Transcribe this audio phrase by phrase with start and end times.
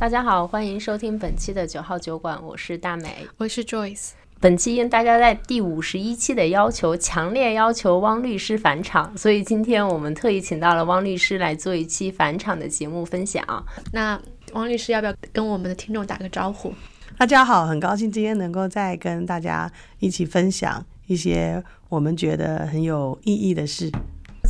[0.00, 4.12] 大家好，欢迎收听本期的九号酒馆，我是大美，我是 Joyce。
[4.40, 13.44] 本期应大家在第五十一期的要求，强烈要求汪律师返场，所以今天我们特意请到了汪律师来做一期返场的节目分享。
[13.92, 14.18] 那
[14.54, 16.72] 汪律师要不要跟我们的听众打个招呼？
[17.18, 23.92] 大家好，很高兴今天能够再跟大家一起分享一些我们觉得很有意义的事。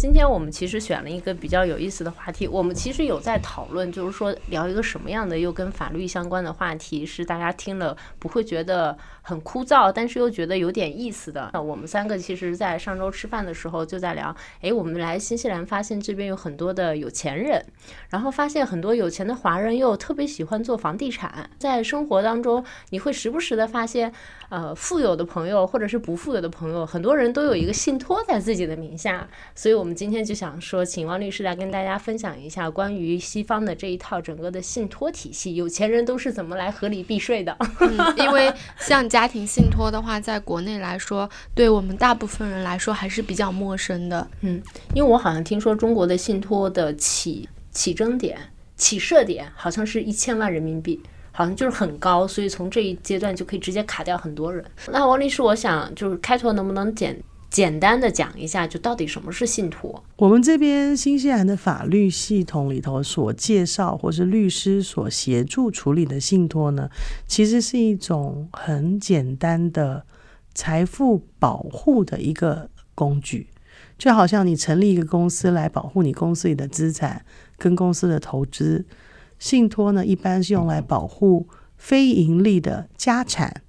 [0.01, 11.51] 今天我们其实选了一个比较有意思的话题，我们其实有在讨论，就是说聊一个什么样的又跟法律相关的话题，是大家听了不会觉得很枯燥，但是又觉得有点意思的。
[11.53, 17.63] 那我们三个其实，在上周吃饭的时候就在聊，哎，我们来新西兰发现这边有很多的有钱人，
[18.09, 24.11] 然后发现很多有钱的华人又特别喜欢做房地产，在生活当中你会时不时的发现，
[24.51, 29.97] 呃，富有的朋友或者是不富有的朋友，很多人都有一个信托在自己的名下，所以我们。
[30.01, 37.55] 今天就想说，请王律师来跟大家分享一下关于西方的这一套整个的信托体系，有钱人都是怎么来合理避税的？
[38.17, 44.27] 因为像家庭信托的话，在国内来说，对我们大部分人来说还是比较陌生的。
[44.41, 44.63] 嗯，
[44.95, 48.39] 因为我好像听说中国的信托的起起征点、
[48.77, 50.99] 起设点好像是一千万人民币，
[51.33, 54.65] 好像就是很高，所以从这一阶段就可以直接卡掉很多人。
[54.91, 57.21] 那王律师，我想就是开头能不能简？
[57.51, 60.01] 简单的讲一下，就到底什么是信托？
[60.15, 66.89] 我们这边新西兰的法律系统里头所介绍，或是律师所协助处理的信托呢，
[67.27, 70.05] 其实是一种很简单的
[70.55, 73.49] 财富保护的一个工具，
[73.99, 77.25] 就好像你成立一个公司来保护你公司里的资产
[77.59, 78.87] 跟公司的投资，
[79.41, 83.63] 信托呢一般是用来保护非盈利的家产。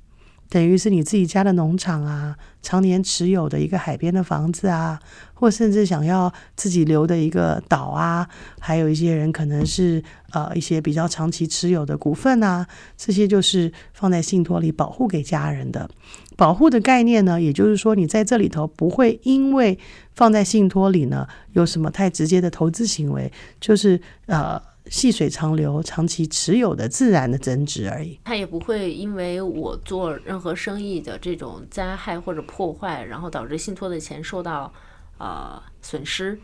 [0.50, 5.00] 等于是你自己家的农场啊，常年持有的一个海边的房子啊，
[5.34, 8.28] 或甚至想要自己留的一个岛啊，
[8.60, 15.90] 还有一些人可能是呃一些比较长期持有的股份啊，这些就是放在信托里保护给家人的。
[16.36, 19.80] 保护的概念呢，也就是说你在这里头不会因为
[20.14, 23.32] 放在信托里呢有什么太直接的投资行为，
[23.62, 24.62] 就是呃。
[24.88, 28.20] 细水长流、长期持有的自然的增值而已。
[28.24, 34.74] 它也不会因为我做任何生意的这种灾害或者破坏，然后导致信托的钱受到
[35.18, 36.40] 呃损失。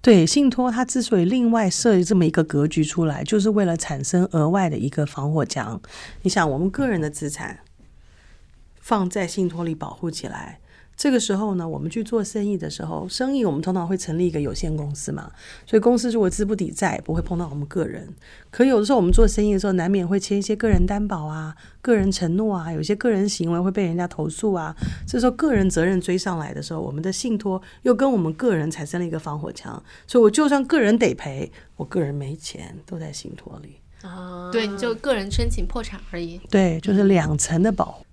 [0.00, 5.80] 对，信托它之所以另外设计这么一个格局出来，就是为了产生额外的一个防火墙。
[6.22, 7.60] 你想，我们个人的资产
[8.80, 10.60] 放在信托里保护起来。
[11.00, 15.32] 这个时候呢，我们去做生意的时候，生意我们通常会成立一个有限公司嘛，
[15.64, 18.06] 所以公司如果资不抵债，不会碰到我们个人。
[18.50, 24.76] 可有的时候我们做生意的时候，难免会签一些个人担保啊、个人承诺啊，有些个人行为会被人家投诉啊。
[25.06, 34.50] 这时候个人责任追上来的时候，我们的信托又跟我们个人产生了一个防火墙，所以我就算个人得赔，我个人没钱都在信托里啊。
[34.52, 36.38] 对，你就个人申请破产而已。
[36.50, 38.04] 对，就是两层的保护。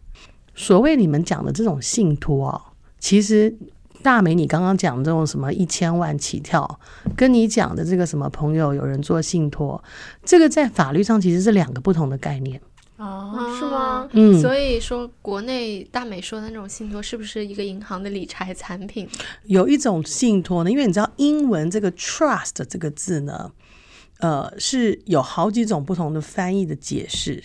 [0.55, 2.71] 所谓你们讲的这种信托啊。
[3.07, 3.55] 其实，
[4.03, 6.77] 大美，你刚刚讲这种什么一千万起跳，
[7.15, 9.81] 跟你讲的这个什么朋友有人做信托，
[10.25, 12.59] 这个在法律上其实是两个不同的概念。
[12.97, 14.09] 哦，是吗？
[14.11, 19.07] 嗯，所以说国内大美说的那种信托是不是一个银行的理财产品？
[19.45, 23.49] 有一种信托呢，因为你知道英文这个 trust 这个字呢，
[24.19, 27.41] 呃，是有好几种不同的翻译的解释。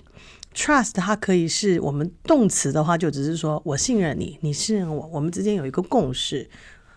[0.54, 6.48] Trust 它可以是我们动词的话，就只是说我信任你，你信任我，我们之间有一个共识。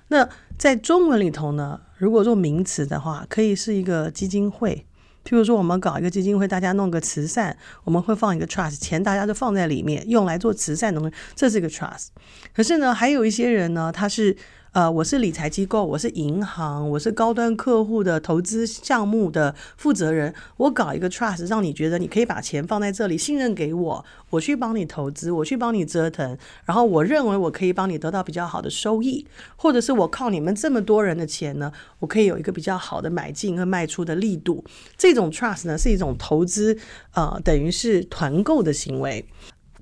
[0.10, 0.28] 那
[0.58, 4.86] 在中文里头呢，如果做名词的话，可以是一个基金会。
[5.24, 12.08] 譬如说，我们搞一个基金会，大家弄个慈善，我们会放一个 trust，钱大家都放在里面，用来做慈善的东西，这是一个 trust。
[12.54, 14.36] 可是呢，还有一些人呢，他是。
[14.76, 20.34] 呃，我是理财机构，我是银行，我是高端客户的投资项目的负责人。
[20.58, 29.26] 我搞一个 trust，让你觉得你可以把钱放在这里，信任给我，我去帮你投资，我去帮你折腾，然后我认为我可以帮你得到比较好的收益，
[29.56, 34.62] 或者是我靠你们这么多人的钱呢，我可以有一个比较好的买进和卖出的力度。
[34.98, 36.78] 这种 trust 呢，是一种投资，
[37.14, 39.26] 呃，等于是团购的行为。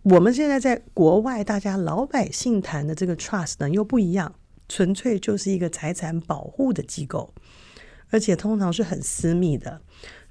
[0.04, 4.36] 我们现在在国外，大家老百姓谈的这个 trust 呢，又不一样。
[4.76, 7.32] 纯粹就是一个财产保护的机构，
[8.10, 9.80] 而且通常是很私密的。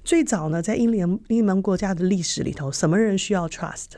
[0.03, 3.91] 最早呢，在英联英盟国家的历史里头，什么人需要 trust？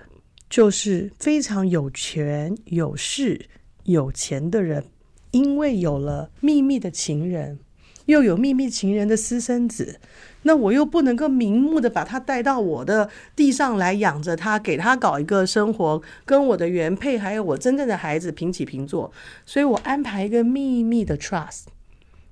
[0.48, 3.48] 就是非常有权有势
[3.86, 4.86] 有钱的人，
[5.32, 7.58] 因为有了秘密的情人。
[8.06, 10.00] 又有秘密情人的私生子，
[10.48, 19.12] 那我又不能够明目的把他带到我的地上来养着他，给他搞一个生活，跟我的原配还有我真正的孩子平起平坐，
[19.44, 21.64] 所以我安排一个秘密的 trust，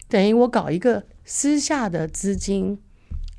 [0.08, 2.78] 等于我搞一个私下的资金，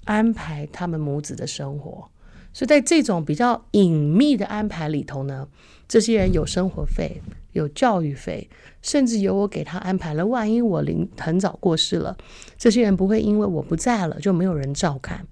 [0.06, 2.10] 安排他们母子的生活。
[2.52, 5.46] 所以在这种比较隐秘的安排里头呢，
[5.86, 7.22] 这些人有生活费、
[7.54, 8.48] 有教育费，
[8.82, 10.24] 甚至有我给他安排了。
[10.26, 12.16] 万一我临很早过世了，
[12.56, 15.26] 这些人不会因为我不在了就没有人照看。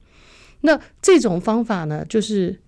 [0.62, 2.58] 那这种方法呢，就是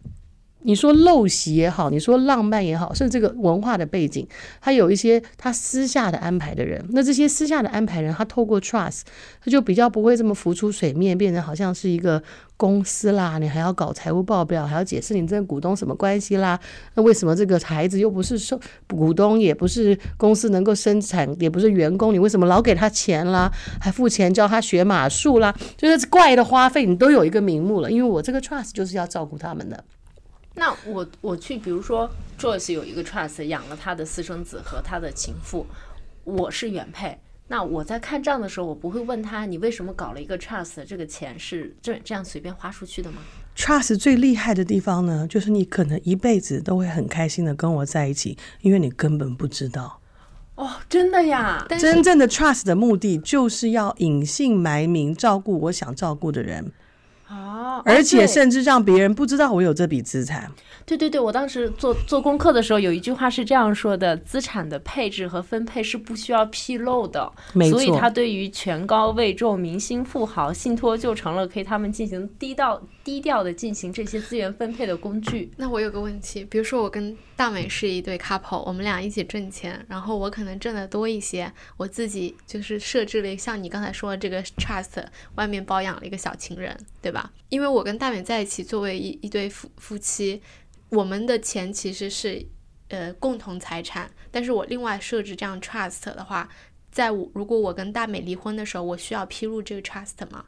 [0.67, 4.27] 你说陋习也好，你说浪漫也好，甚至这个文化的背景，
[4.63, 6.83] 他有一些他私下的安排的人。
[6.91, 9.03] 那这些私下的安排人，他透过 trust，
[9.45, 12.23] 他就比较不会这么浮出水面，变成好像是一个
[12.57, 16.59] 公司啦，你还要搞财务报表，还要解释你这个股东什么关系啦。
[16.95, 18.59] 那为什么这个孩子又不是受
[18.89, 25.55] 股东，也不是公司能够生产，也不是员工，你为什么老给他钱啦，还付钱教他学马术啦？
[25.77, 27.91] 就是怪的花费，你都有一个名目了。
[27.91, 29.85] 因为我这个 trust 就是要照顾他们的。
[30.55, 32.09] 那我我去，比如说
[32.39, 35.67] Joyce 有一个 trust 养了他的私生子和他的情妇，
[36.23, 37.19] 我是原配。
[37.47, 43.19] 那我在看账的时候，我不会问他你为什么搞了一个 trust，这个钱是这这样随便花出去的吗
[43.55, 50.01] ？trust 最厉害的地方呢，就是你可能一辈子都会很开心的跟我在一起，因为你根本不知道，
[50.55, 51.67] 哦，真的呀？
[51.69, 56.73] 真正的 trust 的目的就是要隐姓埋名照顾我想照顾的人，
[57.29, 60.51] 哦，而且甚至让别人不知道我有这笔资产。
[60.87, 67.33] 对对对，我当时做做功课的时候，有一句话是这样说的：资产的配置和分配是不需要披露的。
[67.55, 75.51] 没错所以他对于权高位重、明星富豪，信托就成了可以他们进行低调低调的进行这些资源分配的工具。
[75.57, 85.05] 那我有个问题，比如说我跟大美是一对 couple，我们俩一起挣钱，然后我可能挣得多一些，我自己就是设置了像你刚才说的这个 trust，
[85.35, 87.33] 外面包养了一个小情人，对吧？
[87.49, 90.41] 因为我跟大美在一起，作为一一对夫夫妻，
[90.91, 92.47] 我们的钱其实是
[92.89, 96.49] 呃共同财产，但是我另外设置这样 trust 的话。
[96.95, 100.45] 在我如果我跟大美离婚的时候，我需要披露这个 trust 吗？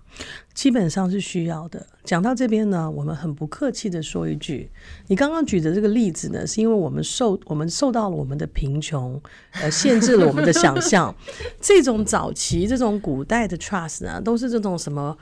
[0.55, 1.85] 基本上是需要的。
[2.05, 4.71] 讲到这边呢，我们很不客气的说一句，
[5.09, 9.21] 你刚刚举的这个例子呢，是因为我们受我们受到了我们的贫穷，
[9.55, 11.13] 呃，限制了我们的想象。
[11.61, 15.19] 这种早期这种古代的 trust 呢，都是这种什么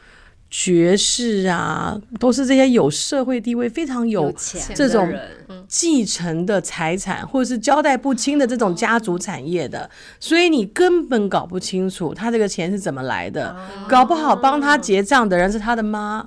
[0.56, 5.12] 爵士啊，都是这些有社会地位、非常有钱这种
[5.66, 9.90] 继承的财产，或者是交代不清的这种家族产业的，
[10.20, 13.56] 所以你根本搞不清楚他这个钱是怎么来的，
[13.88, 16.24] 搞不好帮他结账的人是他的妈，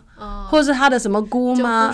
[0.50, 1.90] 或是他的什么姑妈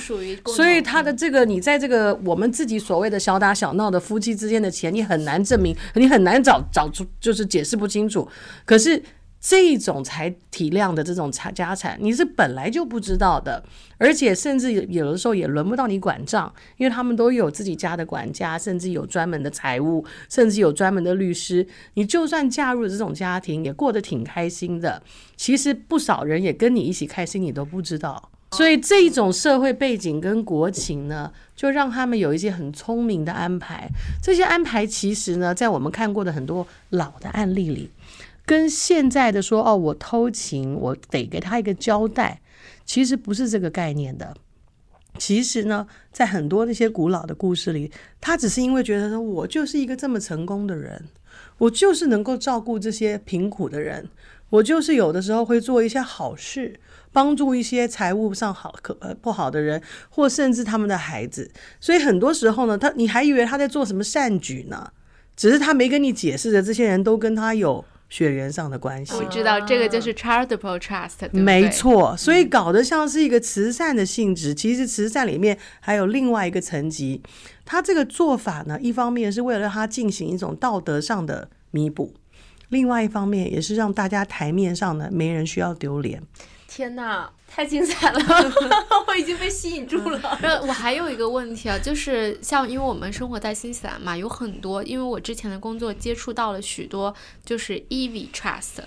[0.55, 8.27] 所以他的这个，你在这个我们自己所谓的小打小闹的夫妻之间的钱，你很难证明，你很难找找出，就是解释不清楚。
[8.65, 8.99] 可是
[9.43, 13.61] 这种才体量的这种财家产，你是本来就不知道的，
[13.97, 21.67] 而且甚至有的时候也轮不到你管账，因为他们都有自己家的管家，甚至有专门的财务，甚至有专门的律师。
[21.95, 25.03] 你就算嫁入了这种家庭，也过得挺开心的。
[25.35, 28.29] 其实不少人也跟你一起开心，你都不知道。
[28.53, 33.89] 所以这一种社会背景跟国情呢，就让他们有一些很聪明的安排。
[34.21, 37.89] 这些安排其实呢，在我们看过的很多老的案例里，
[38.45, 42.41] 跟现在的说哦，我偷情，我得给他一个交代，
[42.85, 44.35] 其实不是这个概念的。
[45.17, 51.05] 其实呢，在很多那些古老的故事里，他只是因为觉得说，我就是一个这么成功的人，
[51.59, 54.09] 我就是能够照顾这些贫苦的人，
[54.49, 56.79] 我就是有的时候会做一些好事，
[57.11, 61.51] 帮助一些财务上好可不好的人，或甚至他们的孩子。
[61.79, 64.91] 所以很多时候呢，他你还以为他在做什么善举呢，
[65.35, 69.15] 只是他没跟你解释的，这些人都跟他有血缘上的关系。
[69.15, 74.53] 我知道这个就是 charitable trust，对不对没，错，所以搞得像是一个慈善的性质。
[74.53, 77.23] 其实慈善里面还有另外一个层级，
[77.65, 82.13] 他这个做法呢，一方面是为了让他进行一种道德上的弥补，
[82.69, 86.21] 另外一方面也是让大家台面上呢没人需要丢脸。
[86.75, 88.19] 天哪，太精彩了！
[89.07, 90.39] 我已经被吸引住了。
[90.41, 97.13] 嗯，我还有一个问题啊，就是像因为我们生活在新西兰嘛，有很多，因为我之前的工作接触到了许多
[97.45, 98.79] 就是 EV trust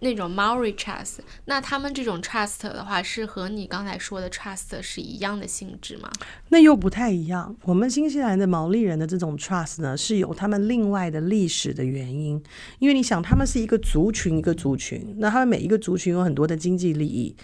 [0.00, 6.10] 那种 Maori trust，那他们这种 trust 的话，是和你刚才说的 trust 是一样的性质吗？
[6.48, 7.56] 那又不太一样。
[7.62, 12.42] 我们新西兰的毛利人的这种 trust 呢，是有他们另外的历史的原因。
[12.78, 17.34] 因为你想，他们是一个族群一个族群，那他们每一个族群有很多的经济利益，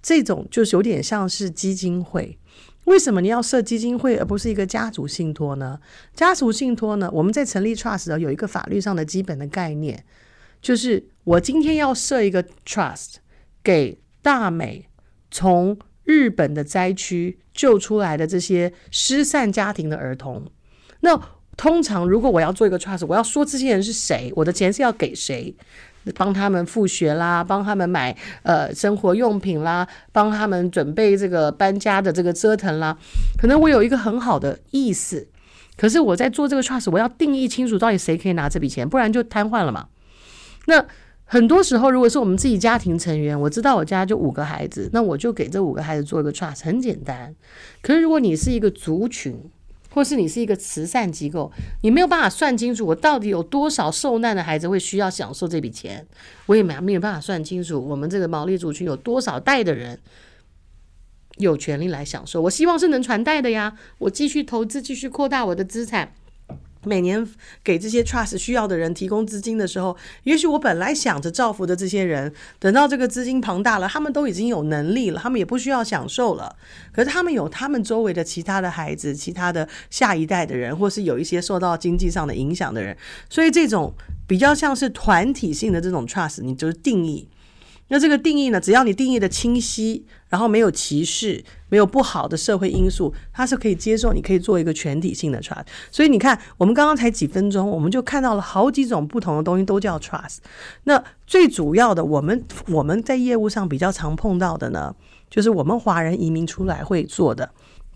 [0.00, 2.38] 这种就是有点像是基金会。
[2.84, 5.80] 为什么你要设基金会而不是一个家族信托呢？
[6.14, 10.04] 家族信托呢，我们在成立 trust 的时候有一个法律上的基本的概念，
[10.64, 13.16] 就是我今天要设一个 trust
[13.62, 14.88] 给大美
[15.30, 20.50] 从日本的灾区救出来的这些失散家庭的儿童。
[21.00, 21.20] 那
[21.58, 25.54] 通常如果我要做一个 trust，我要说这些人是谁，我的钱是要给谁。
[26.14, 32.98] 帮他们复学啦，帮他们买呃生活用品啦，帮他们准备这个搬家的这个折腾啦。
[33.38, 35.26] 可能我有一个很好的意思，
[35.78, 39.88] 可是我在做这个 trust，我要定义清楚到底谁可以拿这笔钱，不然就瘫痪了嘛。
[40.66, 40.84] 那
[41.26, 47.34] 很多时候，如果是我们自己家庭成员，我知道我家就五个孩子，那我就给这五个孩子做一个 trust，很简单。
[47.82, 49.34] 可是如果你是一个族群，
[49.90, 51.50] 或是你是一个慈善机构，
[51.82, 56.04] 你没有办法算清楚我到底有多少受难的孩子会需要享受这笔钱，
[56.46, 59.98] 我也没没有办法算清楚我们这个毛利族群有多少代的人
[61.38, 62.42] 有权利来享受。
[62.42, 66.12] 我希望是能传代的呀，我继续投资，继续扩大我的资产。
[66.84, 67.26] 每年
[67.62, 76.54] 给这些 trust 需要的人提供资金的时候，也许我本来想着造福的这些人，等到这个资金庞大了，他们都已经有能力了，他们也不需要享受了。
[76.92, 82.96] 可是他们有他们周围的其他的孩子、其他的下一代的人，或是有一些受到经济上的影响的人，
[83.28, 83.92] 所以这种
[84.26, 87.28] 比较像是团体性的这种 trust，你就是定义。
[87.88, 88.58] 那这个定义呢？
[88.58, 94.12] 只要你定义的清晰，然后没有歧视，没有不好的社会因素，它是可以接受。
[94.14, 95.64] 你可以做一个全体性的 trust。
[95.90, 100.38] 所以你看，我们刚刚才几分钟，我们就看到了好几种不同的东西都叫 trust。
[100.84, 104.94] 那最主要的，我们我们在业务上比较常碰到的呢，
[105.28, 107.50] 就是我们华人移民出来会做的。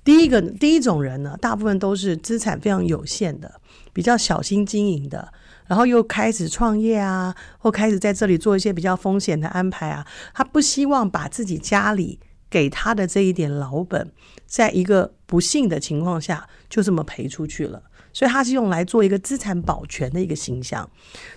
[0.04, 3.60] 第一个第一种人呢，大部分都是资产非常有限的，
[3.94, 5.32] 比较小心经营的。
[5.68, 10.04] 然后又开始创业啊，或开始在这里做一些比较风险的安排啊。
[10.34, 12.18] 他不希望把自己家里
[12.50, 14.10] 给他的这一点老本，
[14.46, 17.82] 在一个不幸的情况下就这么赔出去了。
[18.10, 20.90] 所以他是用来做一个资产保全的一个形象。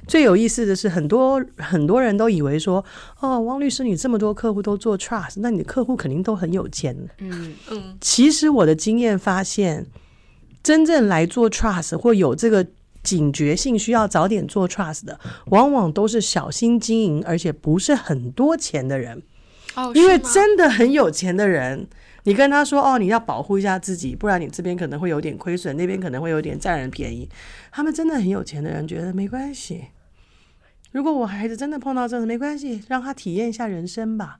[0.07, 2.83] 最有意思的是，很多很多人都以为说，
[3.19, 6.97] 哦，汪律师，你这么多客户都做 trust，那你的客户肯定都很有钱。
[7.19, 9.85] 嗯嗯，其实我的经验发现，
[10.63, 12.65] 真正来做 trust 或有这个。
[13.03, 19.21] 警觉性需要早点做 trust 的，往往都是小心经营，而且不是很多钱的人。
[19.75, 21.87] 哦，因为真的很有钱的人，
[22.23, 27.29] 你跟他说哦，你要保护一下自己，不然你这边可能会有点亏损，那边可能会有点占人便宜。
[27.71, 29.85] 他们真的很有钱的人觉得没关系。
[30.91, 34.39] 如果我孩子真的碰到这个，没关系，让他体验一下人生吧。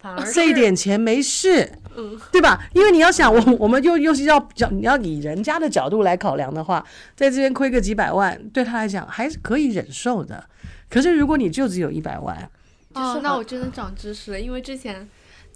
[0.00, 2.58] 反而这一点钱没事，嗯对吧？
[2.74, 10.44] 因为你要想，我我们又又是要讲，你要以人家的角度来考量的话，在这边亏个几百万，对他来讲还是可以忍受的。
[10.88, 12.50] 可是如果你就只有一百万，
[12.94, 15.08] 哦，那就是很我真的长知识了，因为之前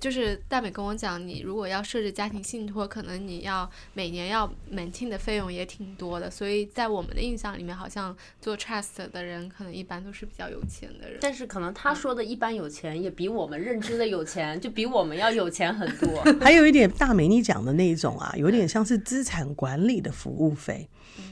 [0.04, 11.16] 就是大美跟我讲，你如果要设置家庭信托，可能你要每年要 maintain 的费用也挺多的，所以在我们的印象里面，好像做 trust 的人可能一般都是比较有钱的人。
[11.23, 16.23] 但是可能他说的一般有钱，也比我们认知的有钱，就比我们要有钱很多。
[16.38, 20.87] 还有一点大美你讲的那一种啊，有点像是资产管理的服务费，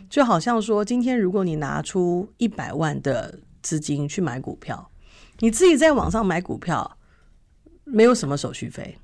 [0.09, 4.91] 就好像说，今天如果你拿出一百万的资金去买股票，
[5.41, 6.97] 你自己在网上买股票
[7.85, 8.97] 没有什么手续费，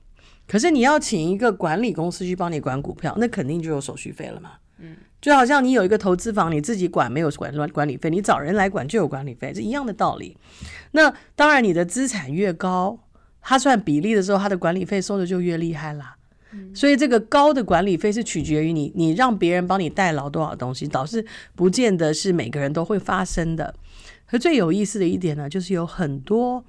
[0.46, 4.52] 可是你要请一个管理公司去帮你管股票，那肯定就有手续费了嘛。
[4.78, 10.36] 嗯，就好像你有一个投资房，你自己管没有管管管理费，你找人来管就有管理费，是一样的道理。
[10.92, 12.98] 那当然，你的资产越高，
[13.40, 16.14] 它算比例的时候，它的管理费收的就越厉害啦。
[16.72, 23.74] 所以这个高的管理费是取决于你，你让别人帮你代劳多少东西，导致不见得是每个人都会发生的。
[24.26, 26.64] 可最有意思的一点呢，就是有很多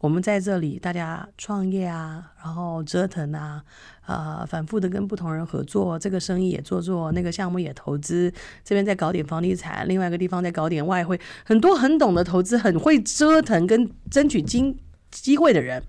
[0.00, 3.62] 我们在这里大家创业啊，然后折腾啊，
[4.06, 8.32] 呃，反复的跟不同人合作，这个生意也做做，那个项目也投资，
[8.64, 14.76] 这边再搞点房地产，另外一个地方再搞点外汇，很多很懂得投资、很会折腾跟争取机
[15.10, 15.82] 机会的人，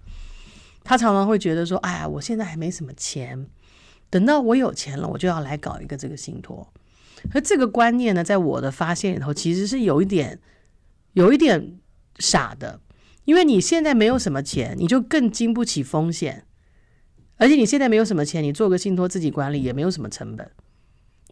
[0.84, 3.48] 他常常会觉得说：“哎呀，我现在还没什么钱，
[4.10, 6.68] 等到我有钱了，我就要来搞一个这个信托。”
[7.34, 10.40] 而这个观念呢，在我的发现里头，其实是有一点。
[11.14, 11.80] 有一点
[12.20, 12.80] 傻的，
[13.30, 16.46] 因为你现在没有什么钱，你就更经不起风险，
[17.38, 20.50] 而且你现在没有什么钱，你做个信托自己管理也没有什么成本，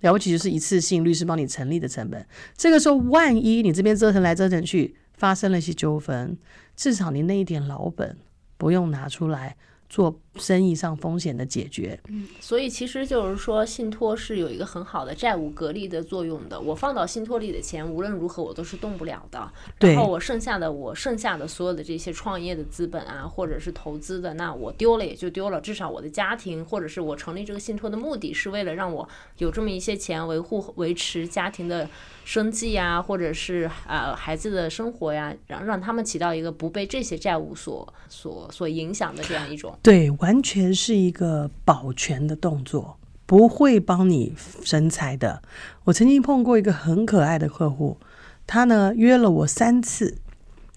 [0.01, 2.23] 了不起就是一次性律师帮你成立的成本。
[2.55, 6.37] 这个时候，万一你这边折腾来折腾去，发生了一些纠纷，
[6.75, 8.15] 至少你那一点老本
[8.59, 9.57] 不用拿出来
[9.89, 11.99] 做生意上风险的解决。
[12.09, 16.59] 嗯所以其实就是说，信托是有一个很好的债务隔离的作用的。
[16.59, 19.51] 我放到信托里的钱，无论如何我都是动不了的。
[19.79, 25.59] 对然后我剩下的，我剩下的所有的这些创业的资本啊，或者是投资的，那我丢了也就丢了。
[25.59, 31.89] 至少我的家庭，或者是我成立这个信托的目的是为了让我有这么一些钱维护、维持家庭的
[32.23, 39.76] 生计啊，或者是呃孩子的生活呀，让让他们起到一个不被这些债务所所所影响的这样一种。
[39.81, 45.41] 对，完全是一个保全的动作，不会帮你身材的。
[45.85, 47.97] 我曾经碰过一个很可爱的客户，
[48.45, 50.17] 他呢约了我三次，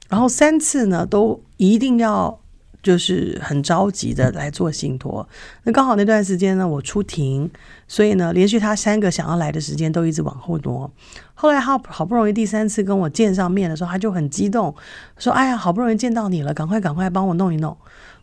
[0.09, 2.38] 然后三次呢都一定要
[2.83, 5.28] 就是很着急的来做信托。
[5.64, 7.50] 那刚好那段时间呢我出庭，
[7.88, 10.88] 所以呢连续他三个想要来的时间都一直往后挪。
[11.35, 14.73] 后来他好不容易第三次跟我见上面的时候，他就很激动，
[15.19, 17.76] 说：“哎呀，好不容易见到你了，赶快赶快帮我弄一弄。”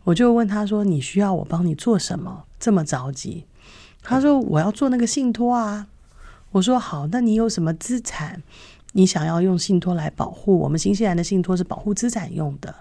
[0.07, 2.45] 我就问他说：“你需要我帮你做什么？
[2.57, 3.45] 这么着急？”
[4.01, 5.87] 他说：“我要做那个信托啊。”
[6.51, 8.41] 我说：“好，那你有什么资产？
[8.93, 10.57] 你想要用信托来保护？
[10.59, 12.73] 我们新西兰的信托是保护资产用的。”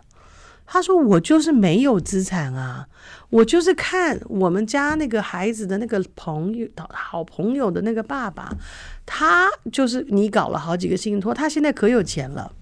[0.67, 2.87] 他说：“我就是没有资产啊，
[3.31, 8.57] 我就是看我们家那个孩子的那个朋友、好朋友的那个爸爸，
[9.05, 12.53] 他就是你搞了好几个信托，他现在可有钱了。”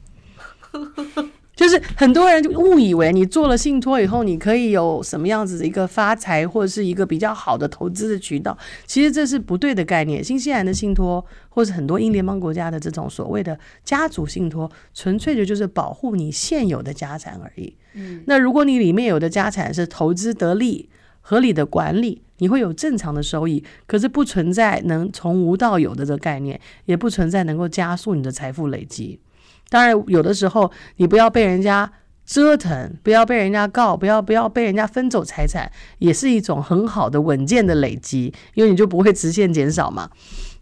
[1.57, 8.57] 就是很多人就误以为你做了信托以后，你可以有什么样子的一个发财，或者是一个比较好的投资的渠道。
[8.87, 10.23] 其实这是不对的概念。
[10.23, 17.73] 新西兰的信托，或者很多英联邦国家的这种所谓的家族信托，纯粹的就是保护你现有的家产而已。
[17.95, 20.89] 嗯，那如果你里面有的家产是投资得利、
[21.21, 23.63] 合理的管理，你会有正常的收益。
[23.87, 29.21] 可是不存在能从无到有的这个概念，也不存在能够加速你的财富累积。
[29.69, 31.91] 当然，有的时候你不要被人家
[32.25, 40.09] 折腾，不要被人家告，不要不要被人家分走财产，也是一种很好的稳健的累积，因为你就不会直线减少嘛。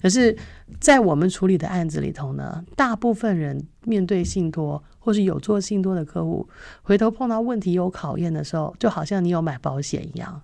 [0.00, 0.36] 可是，
[0.80, 6.48] 在我们处理的案子里头呢，大部分人面对信托或是有做信托的客户，
[6.82, 10.40] 回头碰到问题有考验的时候，就好像你有买保险一样，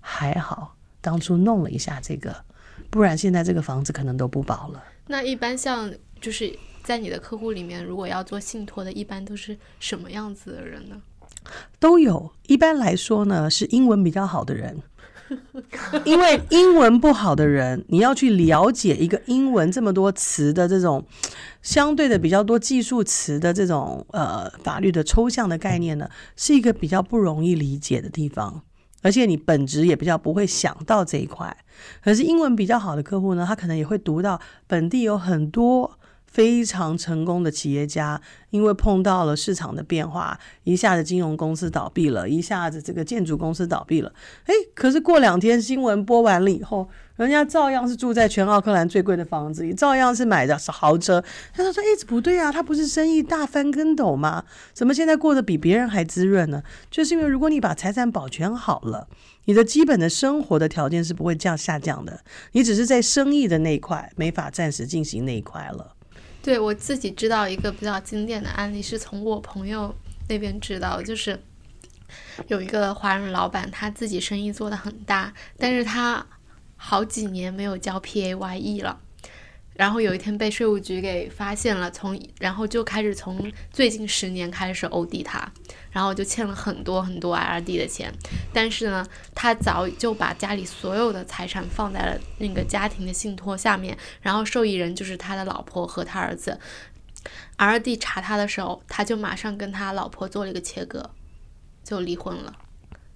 [0.00, 2.34] 还好当初弄了一下这个，
[2.88, 4.82] 不然现在这个房子可能都不保了。
[5.08, 6.56] 那一般像就是。
[6.82, 11.00] 在你的客户里面，如果要做信托的，一般都是什么样子的人呢？
[11.78, 12.30] 都有。
[12.46, 14.82] 一般来说呢，是英文比较好的人，
[16.04, 21.04] 因为英文不好的人，你要去了解一个英文这么多词的这种
[21.62, 28.62] 相对的比较多技术词的这种呃法律的抽象的概念呢，是一个比较不容易理解的地方，
[29.02, 31.56] 而且你本质也比较不会想到这一块。
[32.04, 35.98] 可是英文比较好的客户呢，他可能也会读到本地有很多。
[36.32, 38.18] 非常成功的企业家，
[38.48, 44.10] 因为碰到了市场的变化，一下子金融公司倒闭了，一下子这个建筑公司倒闭了。
[44.46, 51.22] 诶，可是过两天新闻播完了以后，人家照样是住在全奥克兰最贵的房子也，照样是买的是豪车。
[51.52, 54.44] 他说：“诶，不对啊，他不是生意大翻跟斗吗？
[54.72, 56.62] 怎么现在过得比别人还滋润呢？
[56.90, 59.06] 就是因为如果你把财产保全好了，
[59.44, 62.20] 你的基本的生活的条件是不会降下降的，
[62.52, 65.94] 你只是在生意的那一块没法暂时进行那一块了。”
[66.42, 69.94] 对我自己知道一个比较经典的案例，是从我朋友
[70.28, 71.40] 那边知道，就是
[72.48, 76.26] 有一个华人老板，他自己生意做得很大，但是他
[76.76, 79.00] 好几年没有交 P A Y E 了。
[79.74, 85.50] 然后有一天被税务局给发现了，从然后就开始从最近十年开始 O D 他，
[85.90, 88.12] 然后就欠了很多很多 R D 的钱。
[88.52, 96.60] 但是呢，他早就把家里所有的财产放在了那个家庭的信托下面，然后受益人就是他的老婆和他儿子。
[97.56, 101.10] R D 查他的时候，他就马上跟他老婆做了一个切割，
[101.82, 102.54] 就离婚了。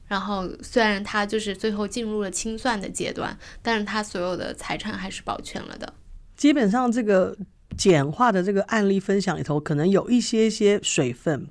[0.06, 5.92] 然后虽然他就是最后进入了清算的阶段，但是他所有的财产还是保全了的。
[6.36, 7.36] 基本上，这个
[7.76, 11.46] 简化的这个案例分享里头，可能有一些些水分，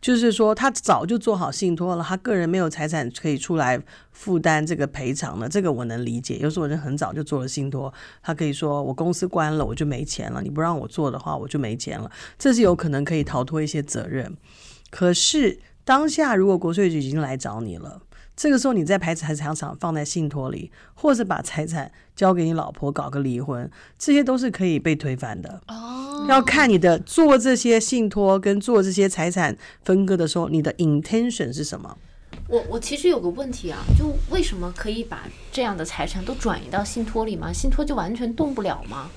[0.00, 3.80] 就是说他早就做好信托了，他个人没有财产可以出来
[4.12, 6.38] 负担这个赔偿的，这个我能理解。
[6.38, 14.36] 有时候人很早就做了信托，他可以说我公司关了，我就没钱了，你不让我做的话，我就没钱了，这是有可能可以逃脱一些责任。
[14.90, 18.02] 可是当下，如果国税局已经来找你了。
[18.40, 25.60] 这个时候，你再排财产场放在信托里，或者把财产交给你老婆搞个离婚，这些都是可以被推翻的。
[25.68, 31.98] 哦，要看你的做这些信托跟做这些财产分割的时候，你的 intention 是什么？
[32.48, 37.52] 我我其实有个问题啊，就为什么可以把这样的财产都转移到信托里吗？
[37.52, 39.10] 信托就完全动不了吗？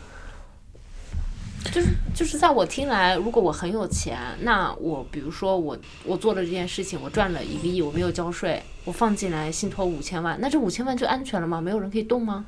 [1.71, 11.61] 就是就是在我听来，如果我很有钱，那我比如说我我做了这件事情，我赚了一个亿，我没有交税，我放进来信托五千万，那这五千万就安全了吗？
[11.61, 12.45] 没有人可以动吗？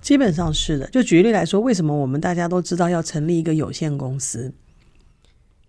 [0.00, 0.86] 基本上是的。
[0.88, 4.52] 就举例来说，为什么我们大家都知道要成立一个有限公司？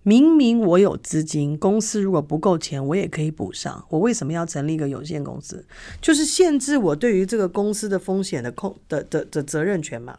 [0.04, 3.86] 明明我有资金，公司如果不够钱，我也可以补上。
[3.90, 5.66] 我为什么要成立一个有限公司？
[6.02, 10.18] 就是限制我对于这个公司的风险的控的的的责任权嘛。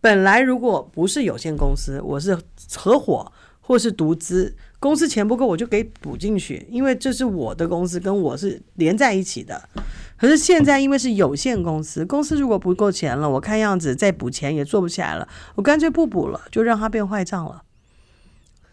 [0.00, 2.38] 本来如果不是有限公司，我是
[2.74, 9.68] 合伙或是独资，公司钱不够我就给补进去，因为这是我的公司，跟我是连在一起的。
[10.16, 17.62] 可是现在因为是有限公司，公司如果不够钱了，我看样子再补钱也做不起来了，我干脆不补了，就让它变坏账了。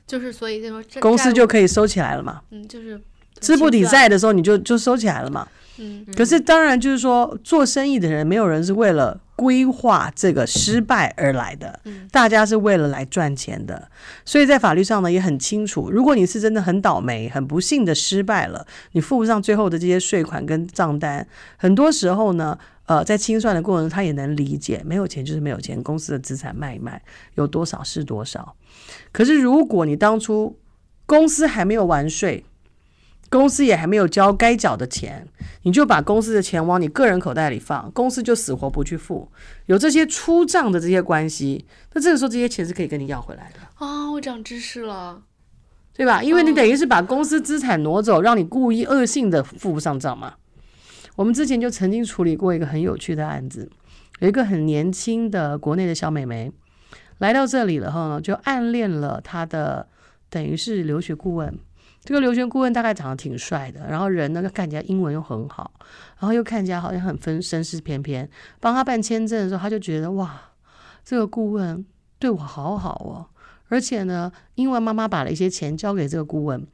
[0.05, 2.41] 就是所以就说这公司就可以收起来了嘛。
[2.51, 2.99] 嗯，就是
[3.39, 5.47] 资不抵，债的时候，你就就收起来了嘛。
[5.79, 13.89] 嗯可是当然就是说，做生意的人没有人是为了规划这个失败而来的，嗯大家是为了来赚钱的。
[14.25, 22.57] 所以在法律上呢也很清楚，如果你是真的很倒霉、很不幸的失败了，你付不上最后的这些税款跟账单，很多时候呢。
[22.87, 27.01] 呃，在清算的过程中，他也能理解，没有钱就是没有钱，公司的资产卖一卖，
[27.35, 28.55] 有多少是多少。
[29.11, 30.57] 可是如果你当初
[31.05, 32.45] 公司还没有完税，
[33.29, 35.27] 公司也还没有交该缴的钱，
[35.63, 39.29] 你就把公司的钱往你个人口袋里放，公司就死活不去付，
[39.65, 45.23] 有这些出账的这些关系，那这个时候这些钱是可以跟你要回来的，啊，我长知识了。
[45.93, 46.21] 对吧？
[46.21, 50.35] 因为你等于是把公司资产挪走，让你故意恶性的付不上账嘛。
[51.15, 53.67] 我们之前就曾经处理过一个很有趣的案子，
[54.19, 56.51] 有一个很年轻的国内的小美眉
[57.17, 59.87] 来到这里了后呢，就暗恋了她的
[60.29, 61.57] 等于是留学顾问。
[62.07, 65.69] 这个留学顾问大概长得挺帅的，然后人呢看起来英文又很好，
[66.17, 68.29] 然后又看起来好像很分绅士翩翩。
[68.61, 70.39] 帮他办签证的时候，他就觉得哇，
[71.03, 71.85] 这个顾问
[72.17, 73.27] 对我好好哦，
[73.67, 76.65] 而且呢，因为妈妈把了一些钱交给这个顾问，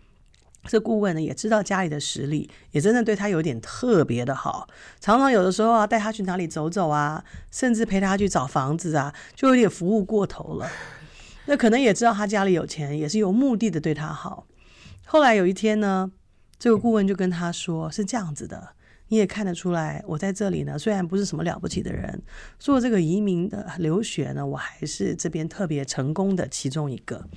[0.65, 4.67] 这顾问呢也知道家里的实力，也真的对他有点特别的好，
[4.99, 10.69] 常常有的时候啊带他去哪里走走啊，甚至陪他去找房子啊，就有点服务过头了。
[11.47, 14.45] 那可能也知道他家里有钱，也是有目的的对他好。
[15.13, 16.11] 后来有一天呢，
[16.57, 18.69] 这个顾问就跟他说：“是这样子的，
[19.09, 22.19] 你也看得出来，我在这里呢，虽然不是什么了不起的人，
[22.57, 27.29] 做这个移民的留学呢，我还是这边特别成功的其中一个。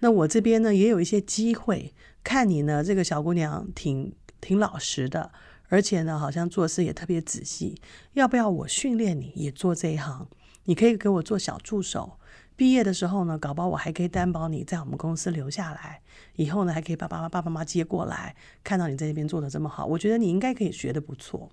[0.00, 5.30] 那我这边呢，也有一些机会，看你呢，这个小姑娘挺挺老实的，
[5.68, 7.80] 而且呢，好像做事也特别仔细。
[8.14, 10.26] 要不要我训练你也做这一行？
[10.64, 12.18] 你可以给我做小助手。
[12.56, 16.01] 毕业的时候呢，搞不好我还可以担保你在我们公司留下来，
[16.36, 21.50] 以后呢还可以把爸爸爸爸妈妈接过来，看到你在这边做的这么好，我觉得你应该可以学的不错。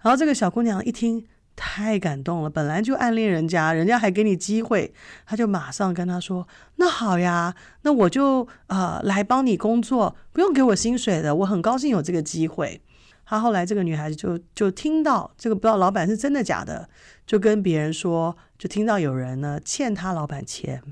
[0.00, 1.26] 然后这个小姑娘一听。
[1.56, 4.94] 太感动了，本来就暗恋人家，人家还给你机会，
[5.26, 12.80] 她就马上跟他说：“那好呀，那我就呃来帮你工作，不用给我薪水的，我很高兴有这个机会。”
[13.26, 16.88] 她后来这个女孩子就就听到这个不知道老板是真的假的，
[17.26, 20.82] 就跟别人说，就听到有人呢欠他老板钱，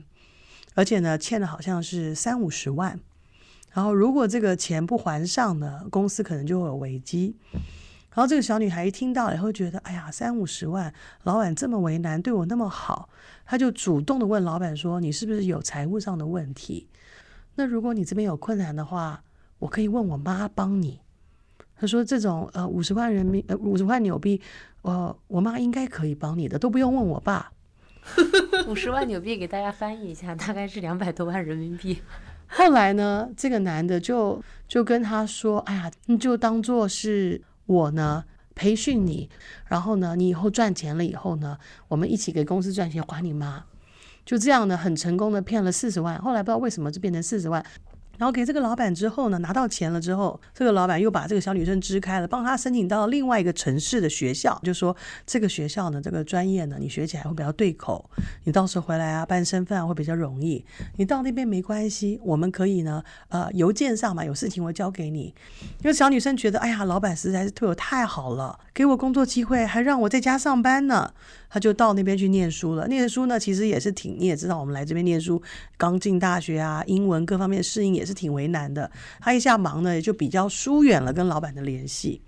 [0.75, 3.01] 而且呢欠的好像是三五十万，
[3.73, 7.37] 然后如果这个钱不还上呢，公司可能就会有危机。
[8.11, 13.09] 然后这个小女孩一听到以后，觉得哎呀，三五十万，老板这么为难，对我那么好，
[13.47, 16.89] 她就主动的问老板说：“你是不是有财务上的问题？
[17.55, 19.23] 那如果你这边有困难的话，
[19.61, 20.99] 我可以问我妈帮你。”
[21.79, 24.41] 她说：“这种呃五十万人民呃五十万纽币，
[24.83, 27.53] 呃我妈应该可以帮你的，都不用问我爸。
[28.67, 32.03] ”五十万纽币给大家翻译一下，大概是两百多万人民币。
[32.49, 39.29] 后来呢，这个男的就就跟他说：“哎呀，你就当做是。”我呢培训你，
[39.67, 43.63] 然后呢，你以后赚钱了以后呢，我们一起给公司赚钱还你妈，
[44.25, 46.19] 就这样呢，很成功的骗了四十万。
[46.23, 47.63] 后来不知道为什么就变成四十万，
[48.19, 58.11] 然后给这个老板之后呢，拿到钱了之后，这个老板又把这个小女生支开了，帮她申请到另外一个城市的学校，就说这个学校呢，这个专业呢，你学起来会比较对口，
[58.45, 60.65] 你到时候回来啊办身份啊会比较容易。
[60.97, 65.33] 你到那边没关系，我们可以呢，呃，邮件上嘛，有事情我交给你。
[65.83, 71.13] 因为小女生觉得，哎呀，老板实在是对我太好了，给我工作机会，还让我在家上班呢。
[71.49, 72.87] 他就到那边去念书了。
[72.89, 75.43] 念书呢，其实也是挺，你也知道，我们来这边念书，
[75.77, 78.91] 刚进大学啊，英文各方面适应也是挺为难的。
[79.21, 82.21] 他一下忙呢，也就比较疏远了跟老板的联系。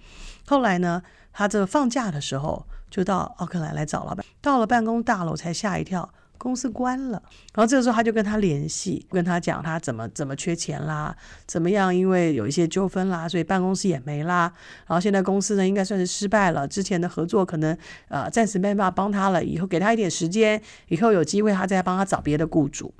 [0.46, 1.02] 后来呢，
[1.32, 4.24] 他这放假的时候，就到奥克兰来找老板。
[4.40, 6.12] 到了办公大楼，才吓一跳。
[6.40, 7.22] 公司关了，
[7.52, 11.14] 然后这个时候他就跟他联系，跟他讲他怎么怎么缺钱啦，
[11.46, 14.50] 怎么样，因为有一些纠纷啦，所以办公室也没啦。
[14.86, 17.76] 然后现在公司呢应该算是失败了，之前的合作可能
[18.08, 22.94] 呃暂时没办法帮他了，以后给他一点时间，以后有机会他再帮他找别的雇主。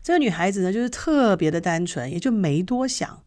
[0.00, 3.20] 这个女孩子呢就是特别的单纯，也就没多想，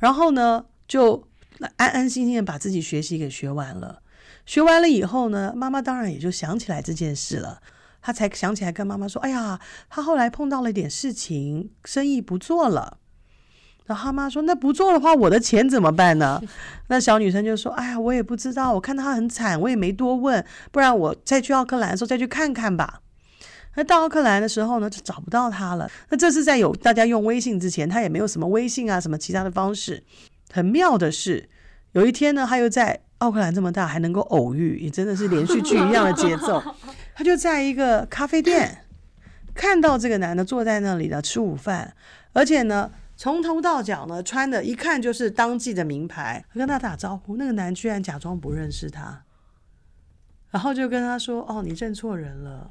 [0.00, 1.28] 然后呢就
[1.76, 4.00] 安安心心的把自己学习给学完了。
[4.46, 7.60] 学完了以后呢，妈妈当然也就想起来这件事了。
[8.08, 12.96] 他才想起来跟妈妈说：“哎呀，他后来碰到了一点事情，生意不做了。”
[13.84, 16.40] 然后他妈说：“那不做的话，我的钱怎么办呢？”
[16.88, 20.42] 那小女生就说：“哎呀，我也不知道，我看他很惨，我也没多问，
[20.72, 23.02] 不然我再去奥克兰的时候再去看看吧。”
[23.76, 25.90] 那到奥克兰的时候呢，就找不到他了。
[26.08, 30.02] 那这是在有大家用微信之前，他也没有什么微信啊，什么其他的方式。
[30.50, 31.50] 很妙的是，
[31.92, 36.62] 有一天呢，他又在奥克兰这么大还能够偶遇，也真的是连续剧一样的节奏。
[37.18, 38.84] 他就在一个咖啡店
[39.52, 41.96] 看到这个男的坐在那里呢吃午饭，
[42.32, 49.24] 而且呢从头到脚呢穿的一看就是当季的名牌，跟他打招呼，那个男居然假装不认识他，
[50.50, 52.70] 然后就跟他说：“哦，你认错人了。”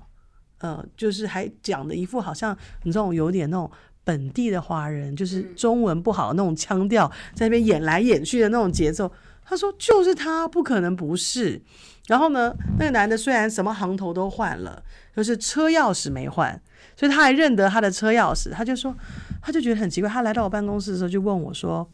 [0.59, 3.69] 呃，就是还讲的一副好像你这种有点那种
[4.05, 9.11] 本地的华人，就是中文不好那种腔调，在那边演来演去的那种节奏。
[9.43, 11.61] 他说：“就是他，不可能不是。”
[12.07, 14.83] 然后呢，那个男的虽然什么行头都换了，
[15.15, 16.59] 就是车钥匙没换，
[16.95, 18.51] 所以他还认得他的车钥匙。
[18.51, 18.95] 他就说，
[19.41, 20.09] 他就觉得很奇怪。
[20.09, 21.87] 他来到我办公室的时候，就问我说：“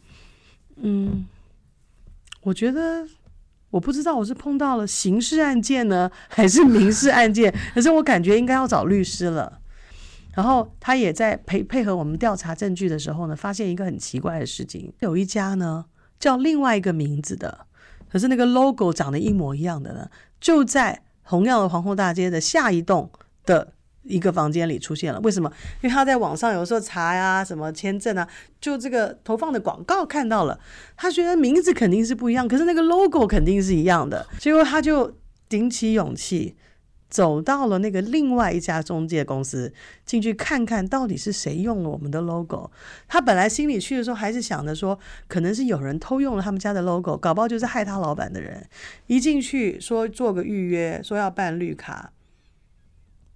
[0.80, 1.26] 嗯，
[2.42, 3.06] 我觉得。”
[3.74, 9.60] 我不知道我是碰到了刑事案件呢，还是民事案件，可是我感觉应该要找律师了。
[10.32, 15.86] 然后他也在配配合我们调查证据的时候呢，发现一个很奇怪的事情：有一家呢
[16.20, 17.63] 叫另外一个名字的，
[18.14, 20.08] 可是那个 logo 长得一模一样的呢，
[20.40, 23.10] 就在同样的皇后大街的下一栋
[23.44, 23.72] 的。
[24.06, 25.50] 一个房间里出现了，为什么？
[25.82, 28.28] 因为他在网上有时候查呀，什么签证啊，
[28.60, 30.60] 就这个投放的广告看到了，
[30.94, 35.16] 他觉得名字肯定是不一样，可是那个 logo 肯定是一样的，结果他就
[35.48, 36.54] 顶起勇气
[37.14, 39.72] 走到了那个另外一家中介公司
[40.04, 42.72] 进去看看到底是谁用了我们的 logo。
[43.06, 44.98] 他本来心里去的时候还是想着说，
[45.28, 48.68] 可能是有人偷用了他们家的 logo，搞不好就是害他老板的人。
[49.06, 52.10] 一进去说做个预约，说要办绿卡。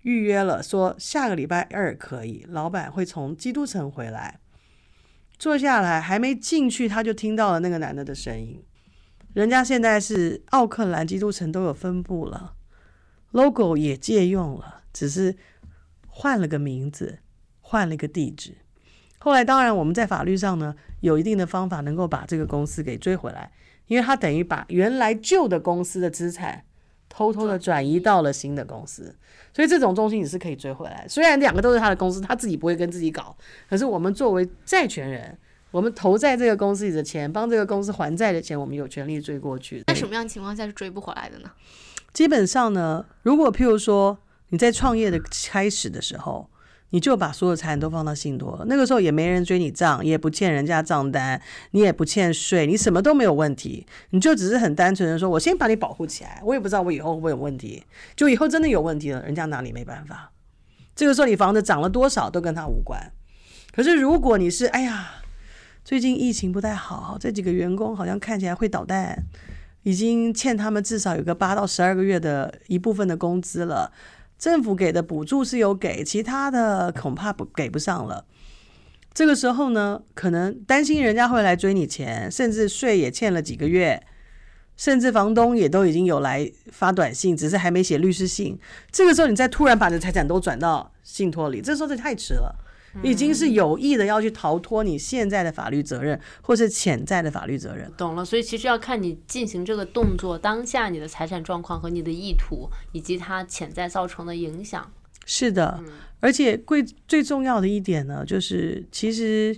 [0.03, 2.45] 预约了，说下个礼拜二可以。
[2.49, 4.41] 老板会从基督城回来，
[5.39, 8.61] 坐下来还没进去，他就听到了那个男的的声音。
[9.35, 12.55] 人家现在是奥克兰、基督城都有分布了
[13.33, 15.37] ，logo 也借用了，只是
[16.09, 17.19] 换了个名字，
[17.61, 18.57] 换了个地址。
[19.19, 23.51] 后来当然我们在法律上呢，有一定的方法能够把这个公司给追回来，
[23.87, 26.65] 因为他等于把原来旧的公司的资产
[27.09, 29.17] 偷偷的转移到了新的公司。
[29.53, 33.37] 所以这种东西你是可以追回来，虽然两个都是他的公司，他自己不会跟自己搞，
[33.69, 35.37] 可是我们作为债权人，
[35.73, 39.83] 我们投在这个公司里的钱，帮这个公司还债的钱，我们有权利追过去。
[39.89, 41.51] 那什么样的情况下是追不回来的呢？
[42.13, 44.19] 基本上呢，如果譬如说
[44.49, 46.49] 你在创业的开始的时候。
[46.91, 51.39] 你就把所有财产都放到信托，那个时候也没人追你账，也不欠人家账单，
[51.73, 57.85] 你也不欠税，你什么都没有问题，你就只是很单纯的说，我先把你保护起来，我也不知道我以后会不会有问题，
[58.17, 60.33] 就以后真的有问题了，人家拿你没办法。
[60.97, 63.13] 这个时候你房子涨了多少都跟他无关。
[63.71, 65.11] 可是如果你是，哎呀，
[65.85, 69.25] 最近疫情不太好，这几个员工好像看起来会捣蛋，
[69.89, 73.91] 已经欠他们至少有个八到十二个月的一部分的工资了。
[74.39, 78.27] 政府给的补助是有给，其他的恐怕不给不上了。
[79.15, 84.03] 这个时候呢，可能担心人家会来追你钱，甚至税也欠了几个月，
[84.77, 88.59] 甚至房东也都已经有来发短信，只是还没写律师信。
[88.93, 92.55] 这个时候你再突然把你的财产都转到信托里，这时候就太迟了。
[93.03, 97.91] 已经是有意的要去逃脱你现在的法律责任，或是潜在的法律责任。
[97.97, 104.91] 懂了，所以其实要看你进行这个动作当下你的财产状况和你的意图，以及它潜在造成的影响。
[105.25, 105.83] 是的，
[106.21, 109.57] 而且最最重要的一点呢，就是其实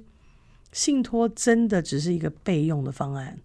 [0.72, 3.38] 信托真的只是一个备用的方案，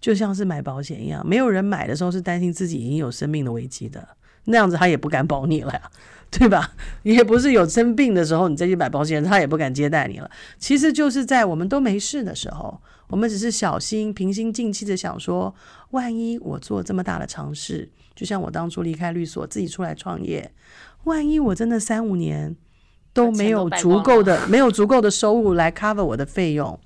[0.00, 4.08] 就像是买保险一样，没有人买的时候是担心自己已经有生命的危机的，
[4.44, 5.90] 那样子他也不敢保你了呀。
[6.30, 6.72] 对吧？
[7.02, 10.30] 也不是有生病的时候，你再去买保险，他也不敢接待你了。
[10.58, 15.54] 其实就是在我们都没事的时候，我们只是小心、平心静气的想说，
[15.92, 20.52] 万一我做这么大的尝试，就像我当初离开律所自己出来创业，
[21.04, 22.54] 万一我真的三五年
[23.14, 26.78] 都没有足够的、没有足够的收入来 cover 我的费用，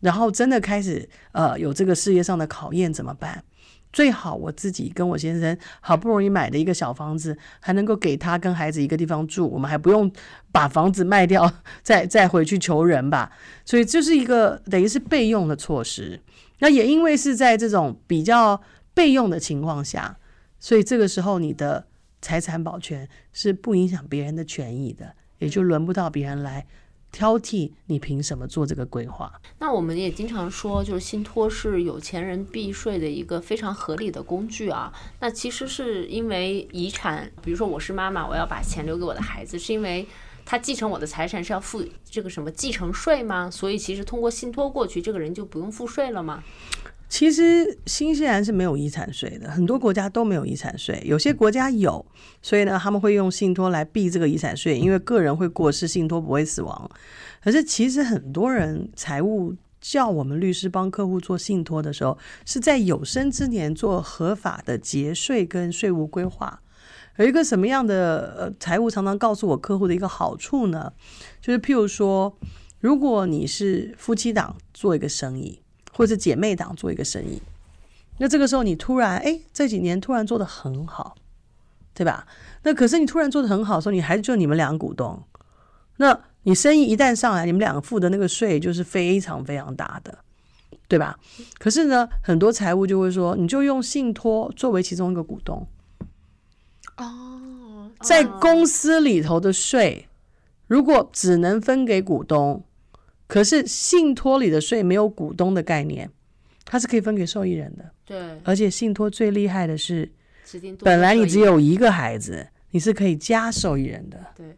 [0.00, 3.42] 然后真的开始呃有这个事业上的考验怎么办？
[3.96, 10.12] 最好我自己跟我先生好不容易买的一个小房子，还能够给他跟孩子一个地方住，我们还不用
[10.52, 11.50] 把房子卖掉，
[11.82, 13.32] 再再回去求人吧。
[13.64, 16.20] 所以这是一个等于是备用的措施。
[16.58, 18.60] 那也因为是在这种比较
[18.92, 20.18] 备用的情况下，
[20.60, 21.86] 所以这个时候你的
[22.20, 26.66] 财产保全是不影响别人的权益的，也就轮不到别人来。
[27.16, 29.32] 挑剔你凭什么做这个规划？
[29.58, 34.92] 那我们也经常说，就是信托是有钱人避税的一个非常合理的工具啊。
[35.18, 40.06] 那其实是因为遗产，比如说我是妈妈，我要把钱留给我的孩子，是因为
[40.44, 43.50] 他继承我的财产是要付这个什么继承税吗？
[43.50, 46.44] 所以其实通过信托过去，这个人就不用付税了吗？
[47.08, 52.04] 其实新西兰是没有遗产税的，很多国家都没有遗产税，有些国家有，
[52.42, 56.90] 所以呢，他们会用信托来避这个遗产税，因为个人会过世，信托不会死亡。
[57.42, 66.60] 可是其实很多人财务叫我们律师帮客户做信托的时候，是在有生之年做合法的节税跟税务规划。
[67.18, 70.92] 有一个什么样的呃财务常常告诉我客户的一个好处呢？
[71.40, 72.36] 就是譬如说，
[72.80, 75.60] 如果你是夫妻档做一个生意，
[75.96, 77.40] 或者姐妹档做一个生意，
[78.18, 81.16] 那这个时候你突然哎这几年突然做的很好，
[81.94, 82.26] 对吧？
[82.62, 85.22] 那可是你突然做的很好的时候，你还是就你们两个股东，
[85.96, 90.18] 那你生意一旦上来，你们两个付的那个税就是非常非常大的。
[90.88, 91.18] 对吧？
[91.58, 95.66] 可是呢，很多财务就会说，你就用信托作为其中一个股东，
[96.96, 100.06] 哦，在公司里头的税，
[100.68, 102.62] 如果只能分给股东，
[103.26, 106.10] 可是信托里的税没有股东的概念，
[106.64, 107.84] 它是可以分给受益人的。
[108.04, 110.08] 对，而且信托最厉害的是，
[110.80, 114.18] 本来你只有一个孩子，你是可以加受益人的。
[114.36, 114.56] 对，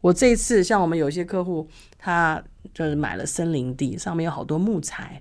[0.00, 2.42] 我这一次像我们有些客户，他
[2.72, 5.20] 就是买了森林地，上面有好多木材，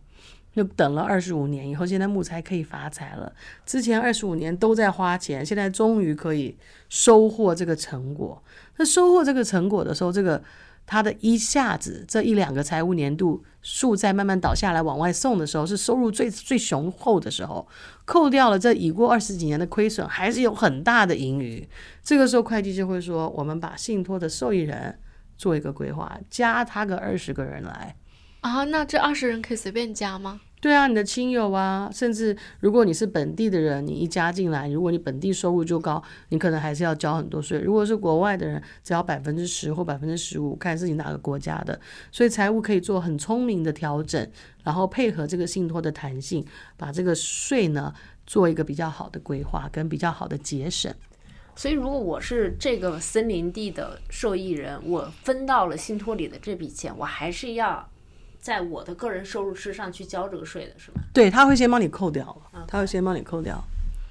[0.55, 3.33] 就等了二十五年以后，现在木材可以发财了。
[3.65, 6.55] 之前二十五年都在花钱，现在终于可以
[6.87, 8.41] 收获这个成果。
[8.77, 10.43] 那收获这个成果的时候，这个
[10.85, 17.67] 他的一下子这一两个财务年度数在慢慢倒下来往外送的时候，是收入最最雄厚的时候，
[18.05, 21.67] 扣掉了这已过二十几年的亏损，还是有很大的盈余。
[22.03, 24.99] 这个时候会计就会说，我们把信托的受益人
[25.35, 27.95] 做一个规划，加他个二十个人来。
[28.41, 30.41] 啊，那这二十人可以随便加吗？
[30.65, 37.59] 对啊，你的亲友啊，甚至如果你是本地的人，你一加进来，如果你本地收入就高，你可能还是要交很多税。
[37.59, 41.79] 如果是国外的人，只要百分之十或百分之十五，看是你哪个国家的。
[42.11, 44.27] 所以财务可以做很聪明的调整，
[44.63, 46.43] 然后配合这个信托的弹性，
[46.75, 47.93] 把这个税呢
[48.25, 50.91] 做一个比较好的规划跟比较好的节省。
[51.55, 57.87] 所以如果我是这个森林地的受益人，我分到了信托里的这笔钱，我还是要
[58.45, 61.01] 在我的个人收入之上去交这个税的，是吧？
[61.11, 63.59] 对，他会先帮你扣掉了，他会先帮你扣掉。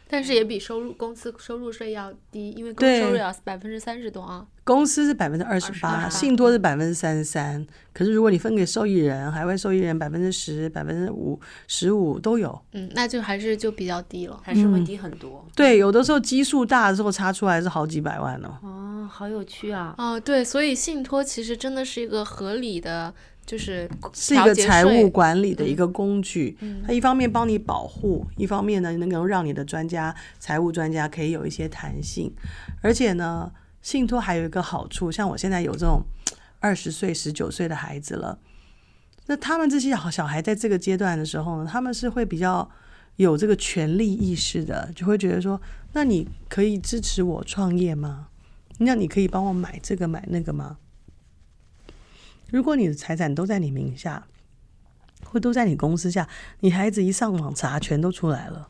[0.08, 4.44] 但是也比收入公司收入税要低，因为公司收入要百分之三十多啊。
[4.64, 7.64] 公司是百分之二十八，信托是百分之三十三。
[7.92, 12.60] 可是如果你分给受益人，海外受益人百分之十、百分之五、十五都有。
[12.72, 14.40] 嗯，那就还是就比较低了。
[14.42, 15.44] 还是会低很多。
[15.54, 18.58] 对，有的时候基数大的时候差出来是好几百万哦。
[18.62, 19.94] 哦，好有趣啊！
[19.96, 23.12] 哦，对，所以信托其实真的是一个合理的，
[23.46, 32.32] 就是是一个财务管理的一个工具，它一方面帮你保护，一方面呢能够让你的专家、财务专家可以有一些弹性，
[32.80, 33.52] 而且呢，
[33.82, 36.02] 信托还有一个好处，像我现在有这种
[36.60, 38.38] 二十岁、十九岁的孩子了，
[39.26, 42.68] 那他们这些小小孩在这个阶段的时候呢，他们是会比较
[43.16, 45.60] 有这个权利意识的，就会觉得说，
[45.92, 48.28] 那你可以支持我创业吗？
[48.78, 50.78] 那你可以帮我买这个买那个吗？
[52.50, 54.24] 如果你的财产都在你名下，
[55.24, 56.28] 或都在你公司下，
[56.60, 58.68] 你孩子一上网查，全都出来了。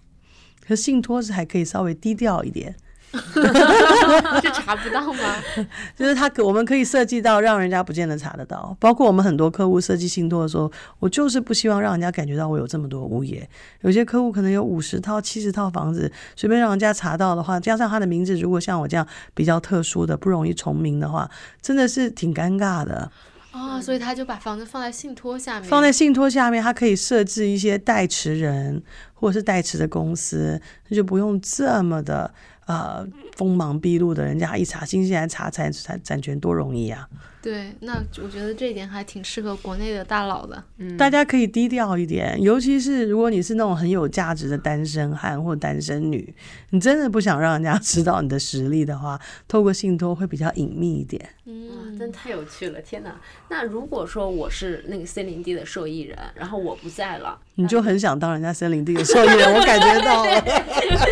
[0.67, 2.75] 可信托是还可以稍微低调一点，
[3.13, 5.37] 是查不到吗？
[5.95, 8.75] 就是他可我们可以设计到让人家不见得查得到。
[8.81, 13.47] 包括我们很多客户设计信托的时候，我就是不希望让人家感觉到我有这么多物业。
[13.83, 23.13] 有些客户可能有五十套、七十套房子，随便让人家查到的话，加上他的名字，如果像我这样比较特殊的、不容易重名的话，真的是挺尴尬的。
[23.55, 28.83] 哦，所以他就把房子放在信托下面，放在信托下面，他可以设置一些代持人
[29.14, 32.35] 或者是代持的公司，那就不用这么的
[32.67, 37.09] 呃锋芒毕露的，人家一查新西兰查产产产权多容易啊！
[37.45, 40.65] 对，那我觉得这一点还挺适合国内的大佬的。
[40.79, 46.35] 嗯大家可以低调一点，尤其是如果你是那种很有价值的单身汉或单身女，
[46.71, 51.23] 你真的不想让人家 知道你的实力的话，透过信托会比较隐秘一点。
[51.45, 51.53] 哇，
[51.85, 52.81] 嗯，真太有趣了！
[52.81, 53.15] 天哪，
[53.51, 60.43] 那如果说我是那个森林地的受益人，然后我不在了，你就很想当人家森林地的受益人，我感觉到了。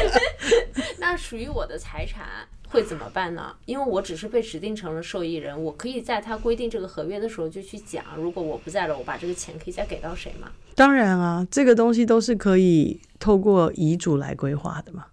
[0.99, 2.25] 那属于我的财产
[2.73, 3.55] 会怎么办呢？
[3.67, 10.49] 因为我只是被指定成了受益人，我可以在他规定这个合约的时候就去讲，如果我不在了，我把这个钱可以再给到谁吗？
[10.75, 15.05] 当然啊，这个东西都是可以透过遗嘱来规划的嘛。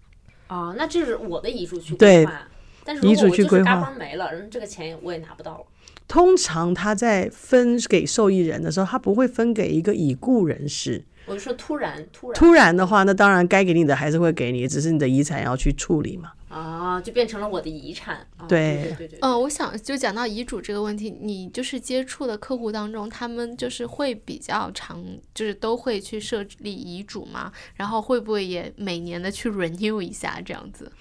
[0.47, 2.47] 哦，那这是我的遗嘱去规划。
[2.85, 5.65] 但是如遗果我就是嘱去规划嘎嘣没了，然后这个钱我也拿不到了。
[6.07, 11.03] 通常他在分给受益人的时候，他不会分给一个已故人士。
[11.25, 16.31] 我就说突然突然突然的话，那当然该给你的还是会给你，只是你的遗产要去处理嘛。
[16.49, 18.17] 啊，就变成了我的遗产。
[18.35, 25.01] 啊、对对对对，嗯，我想就讲到遗嘱这个问题，你就是接触的客户当中，他们就是会比较常，
[25.33, 30.91] 就是都会去设立遗嘱嘛，然后会不会也每年的去 renew 一下这样子？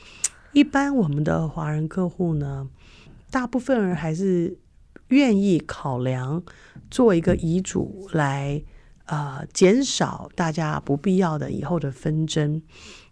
[0.52, 2.68] 一般我们的华人客户呢，
[3.30, 4.58] 大部分人还是
[5.08, 6.42] 愿意考量
[6.90, 8.62] 做一个遗嘱来
[9.06, 12.62] 呃减少大家不必要的以后的纷争，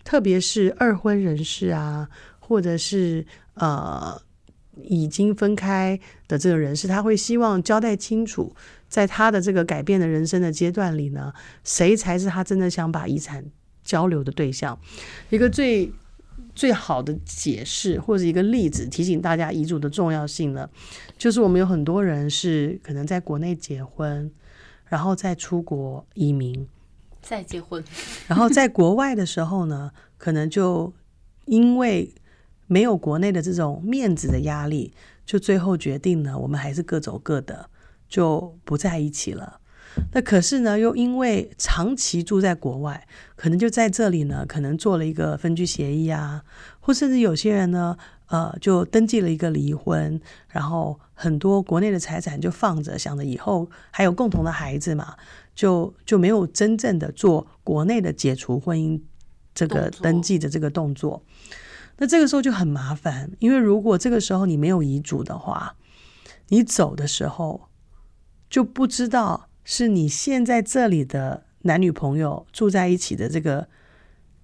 [0.06, 4.16] 特别是二婚人士啊，或者是呃
[4.84, 5.98] 已经分开
[6.28, 8.54] 的这个人士，他会希望交代清楚，
[8.88, 11.32] 在他的这个改变的人生的阶段里呢，
[11.64, 13.44] 谁才是他真的想把遗产
[13.82, 14.78] 交流的对象。
[15.30, 15.92] 一个最
[16.54, 20.70] 最好的解释或者一个例子，提醒大家遗嘱的重要性呢，
[21.18, 24.30] 就是我们有很多人是可能在国内结婚，
[24.84, 26.68] 然后再出国移民，
[27.26, 27.82] 再结婚，
[28.28, 30.92] 然后在国外的时候呢，可能就
[31.46, 32.14] 因为
[32.68, 37.68] 没有国内的这种面子的压力，就最后决定呢，我们还是各走各的，
[38.08, 39.60] 就不在一起了。
[40.12, 46.44] 那可是呢，又因为长期住在国外，可能就在这里呢，可能做了一个分居协议啊，
[46.80, 47.96] 或甚至有些人呢，
[48.26, 55.16] 呃，就登记了一个离婚，然后很多国内的财产就放着，想着以后还有共同的孩子嘛，
[55.54, 59.00] 就就没有真正的做国内的解除婚姻
[59.54, 61.22] 这个登记的这个动作。
[61.98, 65.76] 那这个时候就很麻烦，因为如果这个时候你没有遗嘱的话，
[66.48, 67.68] 你走的时候
[68.50, 73.68] 就不知道是你现在这里的男女朋友住在一起的这个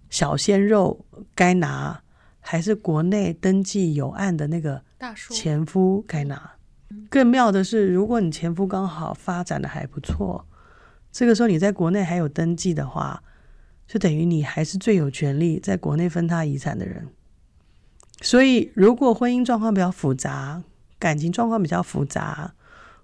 [0.09, 1.05] 小鲜肉
[1.35, 2.02] 该拿，
[2.43, 6.53] 还是国内登记有案的那个大叔，前夫该拿。
[7.09, 10.47] 更妙的是，如果你前夫刚好发展的还不错，
[11.11, 13.23] 这个时候你在国内还有登记的话，
[13.87, 17.09] 就等于你还是最有权利在国内分他遗产的人。
[18.21, 20.63] 所以，如果婚姻状况比较复杂，
[20.99, 22.55] 感情状况比较复杂，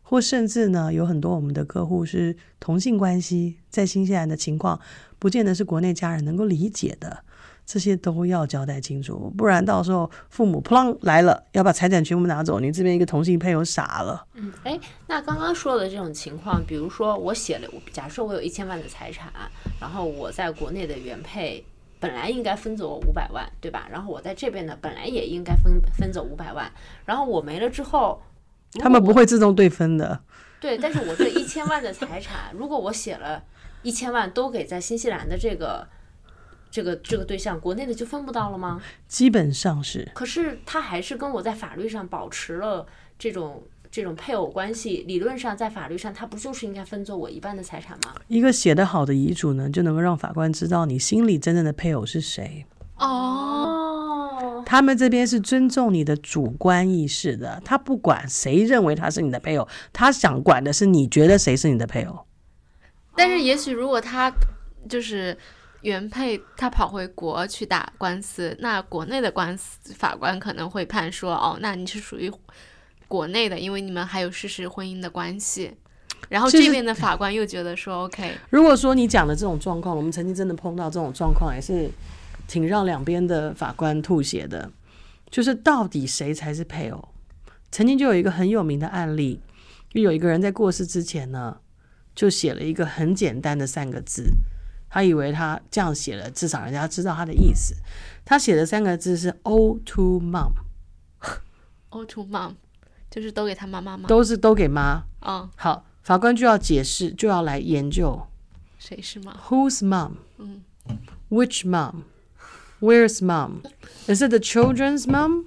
[0.02, 4.78] 或甚至呢，有很多我们的客户是同性关系，在新西兰的情况，
[5.18, 7.24] 不见得是国内家人能够理解的，
[7.70, 14.26] 这些都要交代清楚，不然到时候父母扑啷来了，要把财产全部拿走，你这边一个同性配偶傻了。
[14.36, 19.30] 嗯，哎，那刚刚说的这种情况，比如说我写了，假设我有一千万的财产，
[19.78, 21.62] 然后我在国内的原配
[22.00, 23.86] 本来应该分走我五百万，对吧？
[23.90, 26.72] 然后我在这边呢，本来也应该分分走五百万，
[27.04, 28.22] 然后我没了之后，
[28.80, 30.18] 他们不会自动对分的。
[30.58, 33.44] 对，但是我这一千万的财产，如果我写了
[33.82, 35.86] 一千万都给在新西兰的这个
[36.70, 38.80] 这个这个对象，国内的就分不到了吗？
[39.06, 42.86] 基本上是可是他还是跟我在法律上保持了
[43.18, 48.14] 这种这种配偶关系，理论上在法律上他不就是应该分走我一半的财产吗？
[48.28, 52.66] 一个写得好的遗嘱呢，就能够让法官知道你心里真正的配偶是谁。
[52.98, 62.26] 哦，他们这边是尊重你的主观意识的，他不管谁认为他是你的配偶，他想管的是你觉得谁是你的配偶。
[63.16, 64.32] 但是也许如果他
[64.88, 65.36] 就是
[65.82, 72.30] 原配，他跑回国去打官司，那国内的官司法官可能会判说，哦，那你是属于
[73.06, 75.74] 国内的，因为你们还有事实婚姻的关系。
[76.28, 81.88] 然后这边的法官又觉得说，OK，如果说你讲的这种状况，我们曾经真的碰到这种状况，也是
[82.46, 84.70] 挺让两边的法官吐血的。
[85.30, 87.08] 就是到底谁才是配偶？
[87.70, 89.40] 曾经就有一个很有名的案例，
[89.90, 91.58] 就有一个人在过世之前呢，
[92.14, 94.24] 就写了一个很简单的三个字，
[94.90, 97.74] 他以为他这样写了，至少人家知道他的意思。
[98.24, 102.54] 他写的三个字是 “O to mom”，o to mom，
[103.10, 104.08] 就是都给他妈妈吗？
[104.08, 105.04] 都是都给妈。
[105.20, 108.26] 嗯，好，法官就要解释，就要来研究
[108.78, 110.12] 谁是妈？Whose mom?
[110.38, 110.62] 嗯
[111.30, 112.04] Which mom?
[112.80, 113.62] Where's mom?
[114.06, 115.46] Is it the children's mom?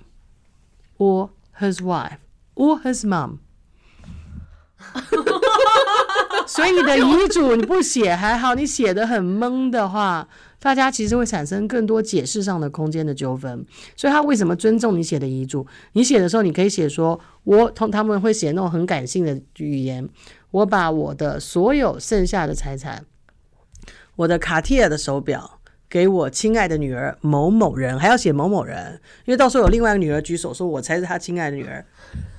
[0.98, 1.30] Or
[1.60, 2.18] his wife?
[2.56, 3.40] Or his mom?
[6.48, 10.28] 所以你的遗嘱你不写还好，你写的很懵的话，
[10.60, 13.66] 大家其实会产生更多解释上的空间的纠纷。
[13.96, 15.66] 所以他为什么尊重你写的遗嘱？
[15.94, 20.08] 你写的时候，你可以写说，我同他们会写那种很感性的语言，
[20.52, 23.06] 我把我的所有剩下的财产，
[24.18, 25.61] 我的卡地亚的手表。
[25.92, 31.84] 给我亲爱的女儿某某人，还要写某某人，因为到时候有另外一个女儿举手说我才是他亲爱的女儿，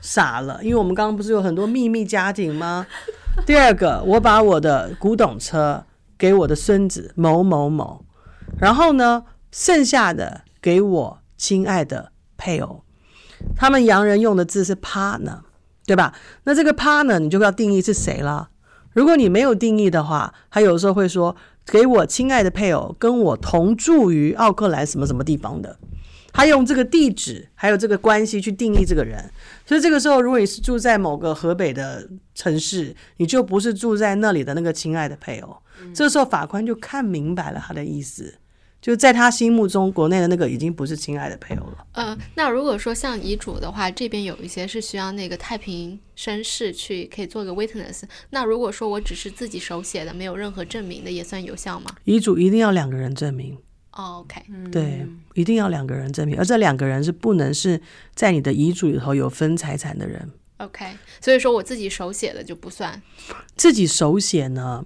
[0.01, 2.87] 傻了，因为我们刚刚不是有很多秘密家庭吗？
[3.45, 5.85] 第二个，我把我的古董车
[6.17, 8.03] 给我的孙子某某某，
[8.59, 12.83] 然后呢，剩下的给我亲爱的配偶。
[13.55, 15.41] 他们洋人用的字是 partner，
[15.85, 16.15] 对吧？
[16.45, 18.49] 那这个 partner 你就要定义是谁了。
[18.95, 21.35] 如果你没有定义的话，他有时候会说
[21.67, 25.79] 给我亲爱的配偶跟我同住于奥克兰什么什么地方的，
[26.33, 29.31] 他用这个地址还有这个关系去定义这个人。
[29.65, 35.57] 所以这个时候，如果你是住在某个河北的城市，你就不是住在那里的那个亲爱的配偶。
[35.95, 38.35] 这时候法官就看明白了他的意思，
[38.83, 41.87] 就在他心目中，国内的那个已经不是亲爱的配偶了。
[41.93, 48.03] 呃，那如果说像遗嘱的话，这边有一些是需要那个太平绅士去可以做个 witness。
[48.31, 51.95] 那如果说我只是自己手写的，没有任何证明的，也算有效吗？
[52.05, 53.57] 遗嘱一定要两个人证明，
[53.93, 57.81] 哦，OK，对，一定要两个人证明，而这两个人是不能是
[58.17, 60.29] 在你的遗嘱里头有分财产的人。
[60.57, 60.85] OK，
[61.21, 63.01] 所以说我自己手写的就不算。
[63.55, 64.85] 自己手写呢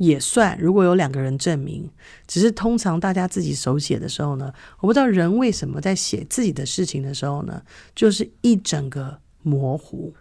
[0.00, 1.86] 也算，如果有两个人证明，
[2.26, 7.60] 只是通常大家自己手写的时候呢，我不知道人为什么在写自己的事情的时候呢，
[7.94, 10.14] 就是一整个模糊。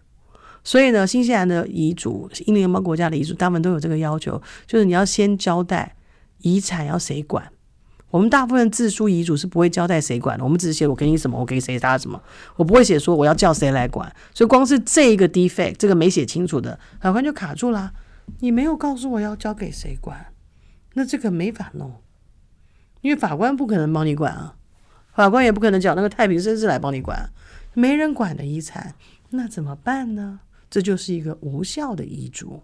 [0.65, 5.95] 所以呢，新西兰的遗嘱、英联邦国家的遗嘱，他们都有这个要求，就是你要先交代
[6.39, 7.49] 遗产要谁管。
[8.11, 12.21] 我们大部分自书遗嘱是不会交代谁管的，我们只是写我给你什么，我给谁他什么，
[12.57, 14.13] 我不会写说我要叫谁来管。
[14.33, 17.93] 所以光是这一个 defect，这个没写清楚的，很快就卡住啦。
[18.39, 20.33] 你没有告诉我要交给谁管，
[20.93, 22.01] 那这个没法弄，
[23.01, 24.55] 因为法官不可能帮你管啊，
[25.13, 27.29] 法官也不可能叫那个太平绅士来帮你管，
[27.73, 28.95] 没人管的遗产，
[29.29, 30.41] 那怎么办呢？
[30.69, 32.61] 这就是一个无效的遗嘱，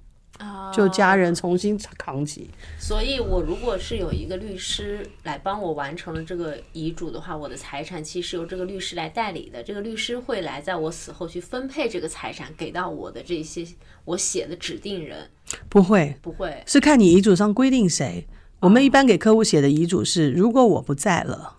[0.71, 2.51] 就家人重新扛起。
[2.77, 9.63] 所以，我如果是有一个律师来帮我完成了这个遗嘱的话，我的财产其实是由这个律师来代理的。
[9.63, 13.65] 这个律师会来在我死后去分配这个财产给到我的这些
[14.03, 15.27] 我写的指定人，
[15.69, 18.27] 不会，不会是看你遗嘱上规定谁。
[18.61, 21.57] 我们一般给客户写的遗嘱是，如果我不在了，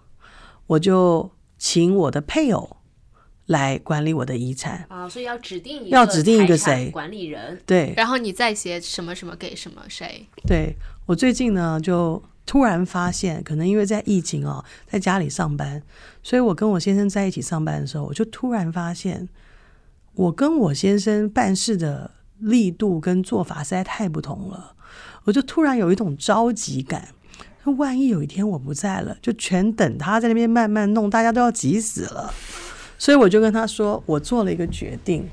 [0.67, 2.79] 我就请我的配偶
[3.47, 4.85] 来管理我的遗产。
[4.89, 7.61] 啊，所以要指定一要指定一个谁管理人。
[7.65, 10.27] 对，然后你再写什么什么给什么谁。
[10.49, 10.75] 对
[11.05, 15.81] 我最近呢，就突然发现，可能因为在疫情哦，在家里上班，
[16.25, 19.29] 所以我跟我先生在一起上班的时候，我就突然发现，
[20.15, 24.75] 我跟我先生办事的力度跟做法实在太不同了，
[25.25, 27.09] 我就突然有一种着急感。
[27.77, 32.33] 万一有一天我不在了，就全等他在那边慢慢弄，大家都要急死了。
[32.99, 35.29] 所以我就跟他说，我做了一个决定，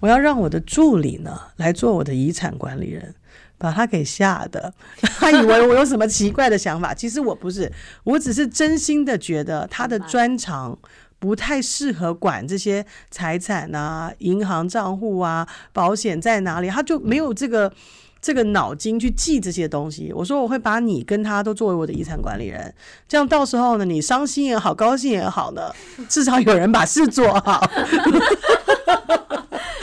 [0.00, 3.14] 我要让我的助理呢来做我的遗产管理人。
[3.56, 7.70] 把他给吓的，他以为我有什么奇怪的想法，其实我不是，
[8.02, 10.76] 我只是真心的觉得他的专长
[11.24, 17.72] 不太适合管这些财产啊、银行账户啊、保险在哪里，他就没有这个
[18.20, 20.12] 这个脑筋去记这些东西。
[20.14, 22.74] 我说我会把你跟他都作为我的遗产管理人，
[23.08, 25.74] 这样到时候呢，你伤心也好，高兴也好呢，
[26.10, 27.66] 至少有人把事做好。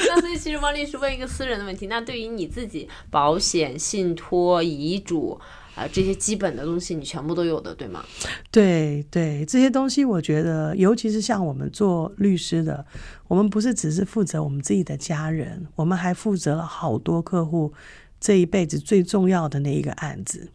[0.08, 5.42] 那所以其实汪律师问一个私人的问题，那对于你自己，保险、信托、遗嘱
[5.82, 8.03] 啊、这些基本的东西，你全部都有的，对吗？
[8.51, 12.86] 对对，这些东西我觉得，尤其是像我们做律师的，
[13.27, 17.73] 我们不是只是负责我们自己的家人，我们还负责了好多客户
[18.19, 20.49] 这一辈子最重要的那一个案子。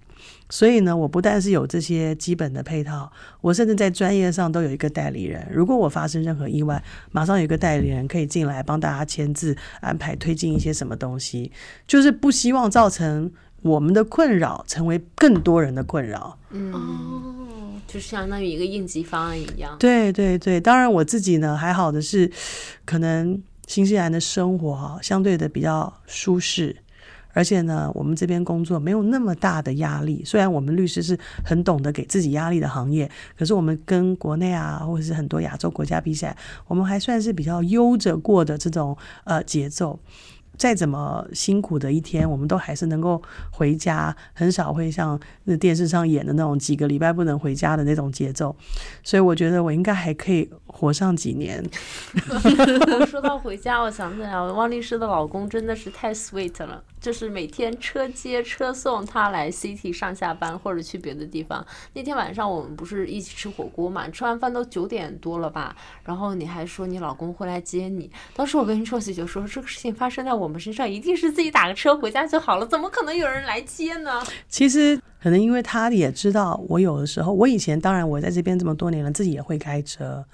[0.49, 3.11] 所以呢，我不但是有这些基本的配套，
[3.41, 5.47] 我甚至在专业上都有一个代理人。
[5.53, 11.51] 如果我发生任何意外，马上有一个代理人可以进来帮大家签字、安排推进一些什么东西，
[11.87, 13.31] 就是不希望造成
[13.63, 16.39] 我们的困扰成为更多人的困扰。
[16.51, 19.77] 嗯，哦，就相当于一个应急方案一样。
[19.79, 22.31] 对对对，当然我自己呢还好的是，
[22.85, 26.77] 可能新西兰的生活哈相对的比较舒适，
[27.33, 30.23] 而且呢我们这边工作没有那么大的压力。
[30.25, 36.37] 虽然我们律师是很懂得给自己压力的行业，可是我们跟国内啊或者是很多亚洲国家比起来，
[36.69, 39.99] 我们还算是比较悠着过的这种呃节奏。
[40.57, 48.55] 再怎么辛苦的一天，我们都还是能够回家，很少会像那电视上演的那种几个礼拜不能回家的那种节奏。
[49.03, 51.65] 所以我觉得我应该还可以活上几年。
[53.09, 61.65] 说到回家，我想起来，汪律师的老公真的是太 sweet 了，就是每天车接车送他来 city 上下班或者去别的地方。
[61.95, 65.75] 那天晚上我们不是一起吃火锅嘛，吃完饭都九点多了吧，
[66.05, 68.11] 然后你还说你老公会来接你。
[68.35, 74.23] 当时我跟 Rose 就说，这个事情发生在我们身上，一定是自己打个车回家就好了，怎么可能有人来接呢？
[74.49, 80.25] 其实可能因为他也知道我有的时候，我以前当然我在这边这么多年了，自己也会开车，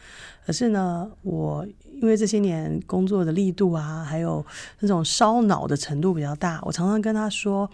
[0.44, 1.66] 可是呢，我
[2.00, 4.44] 因为这些年工作的力度啊，还有
[4.80, 7.68] 那种烧脑的程度比较大，我常常跟他说，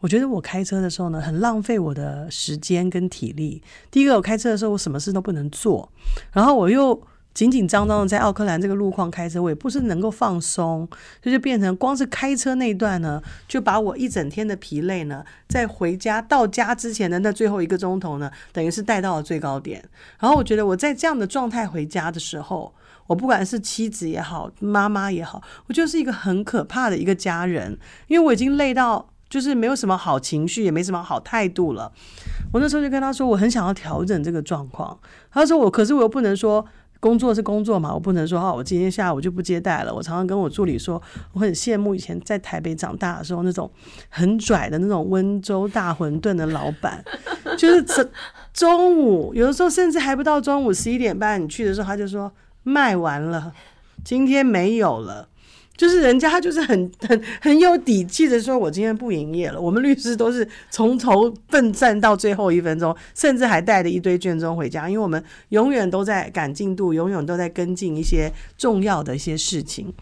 [0.00, 3.62] 我觉得我开车的时候呢，很浪费我的时间跟体力。
[3.90, 5.90] 第一个，我开车的时候我什么事都不能做，
[6.32, 7.00] 然后我又。
[7.38, 10.88] 紧紧张张的在奥克兰这个路况开车，我也不是能够放松，
[11.22, 19.80] 这就变成光是开车那段呢，就把我一整天的疲累呢，在回家到家之前的那最后一个钟头呢，等于是带到了最高点。
[20.18, 22.74] 然后我觉得我在这样的状态回家的时候，
[23.06, 27.78] 我不管是妻子也好，妈妈也好，我就是一个很可怕的一个家人，
[28.08, 31.92] 因为我已经累到就是没有什么好情绪，也没什么好态度了。
[32.52, 34.98] 我那时候就跟他说，我很想要调整这个状况。
[35.30, 36.66] 他说我，可是我又不能说。
[37.00, 39.94] 工作是工作嘛，我不能说哦，我今天下午就不接待了。
[39.94, 41.00] 我常常跟我助理说，
[41.32, 43.70] 我很羡慕以前在台北长大的时候那种
[44.08, 47.04] 很拽的那种温州大馄饨的老板，
[47.56, 48.08] 就是这
[48.52, 52.32] 中午有的时候甚至还不到中午十一点半，你去的时候他就说
[52.64, 53.52] 卖完了，
[54.04, 55.28] 今天没有了。
[55.78, 59.60] 就是人家就是很 很很有底气的说，我今天不营业了。
[59.60, 69.94] 我们律师都是从头奋战到最后一分钟，甚至还带着一堆卷宗回家，因为我们永远都在赶进度，永远都在跟进一些重要的一些事情。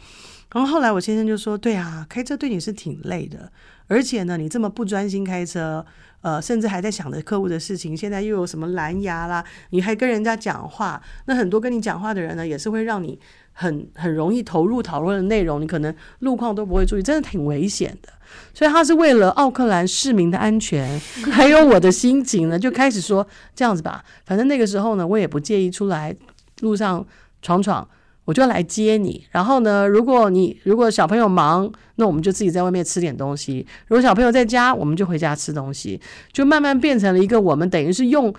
[0.54, 3.52] 然后后来我先生就说：“对啊，开车对你是挺累的，
[3.86, 5.84] 而且呢，你这么不专心开车，
[6.22, 13.18] 呃，甚至还在想着客户的事情，现在又有什么蓝牙啦，你还跟人家讲话，那很多跟你讲话的人呢，也是会让你。”
[13.58, 18.10] 很很容易投入讨论的内容，你可能路况都不会注意，真的挺危险的。
[18.52, 21.00] 所以他是为了奥克兰市民的安全，
[21.32, 24.04] 还有我的心情呢，就开始说这样子吧。
[24.26, 26.14] 反正那个时候呢，我也不介意出来
[26.60, 27.04] 路上
[27.40, 27.88] 闯闯，
[28.26, 29.24] 我就来接你。
[29.30, 35.98] 然后呢，如果你如果小朋友忙，那我们就自己在外面吃点东西；如果小朋友在家，我们就回家吃东西。
[36.30, 38.34] 就慢慢变成了一个我们等于是用。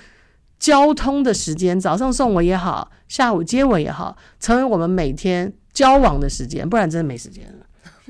[0.60, 7.66] 交通的时间，早上送我也好，下午接我也好，成为我们每天交往的时间，不然真的没时间了。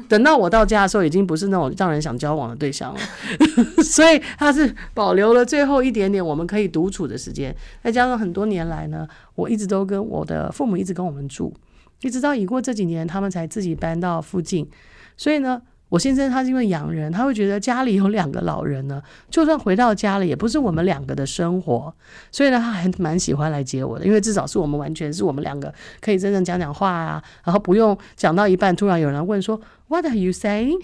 [0.07, 2.99] 等到我到家的时候，已经不是那种让人想交往的对象了。
[3.83, 7.55] 所以他是保留了最后一点点我们可以独处的时间。
[7.83, 11.53] 再加上很多年来呢，我一直都跟我的父母一直跟我们住，
[12.01, 14.69] 一直到已过这几年，他们才自己搬到附近。
[15.17, 15.61] 所以呢。
[15.89, 21.93] 我先生他是因为养人，他会觉得家里有两个老人呢，就算回到家了，也不是我们两个的生活，
[22.31, 29.59] 所以呢，他还蛮喜欢来接我的，因为至少是我们完全是我们两个可以真正讲讲话啊，然后不用讲到一半，突然有人问说。
[29.89, 30.81] What are you saying？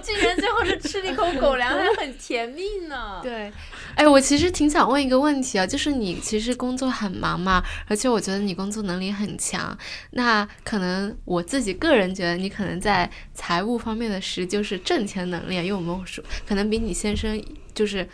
[0.00, 3.20] 竟然最后是吃了一口狗粮，还很甜蜜呢。
[3.22, 3.52] 对，
[3.96, 9.76] 哎，我其实挺想问一个问题啊，就是你其实工作很忙嘛，而且我觉得你工作能力很强。
[10.10, 17.42] 那可能我自己个人觉得你可能在财务方面的实就是挣钱能力，因为我们说可能比你先生
[17.74, 18.06] 就是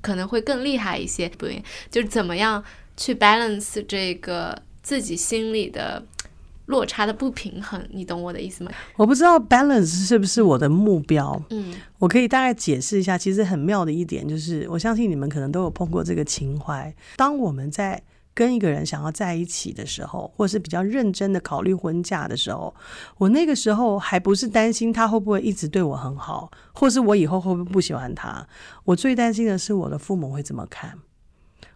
[0.00, 2.64] 可能会更厉害一些，不对，就是怎么样
[2.96, 6.02] 去 balance 这个自己心里的。
[6.66, 8.70] 落差的不平衡，你懂我的意思吗？
[8.96, 11.40] 我不知道 balance 是不是我的目标。
[11.50, 13.16] 嗯，我可以大概解释一下。
[13.16, 16.94] 其实很妙的一点就是，我相信你们可能都有碰过这个情怀。
[17.16, 18.02] 当我们在
[18.34, 22.74] 跟一个人想要在一起的时候，或是比较认真的考虑婚嫁的时候，
[23.16, 28.46] 我那个时候还不是担心他会不会一直对我很好，或是我以后会不会不喜欢他。
[28.84, 30.98] 我最担心的是我的父母会怎么看。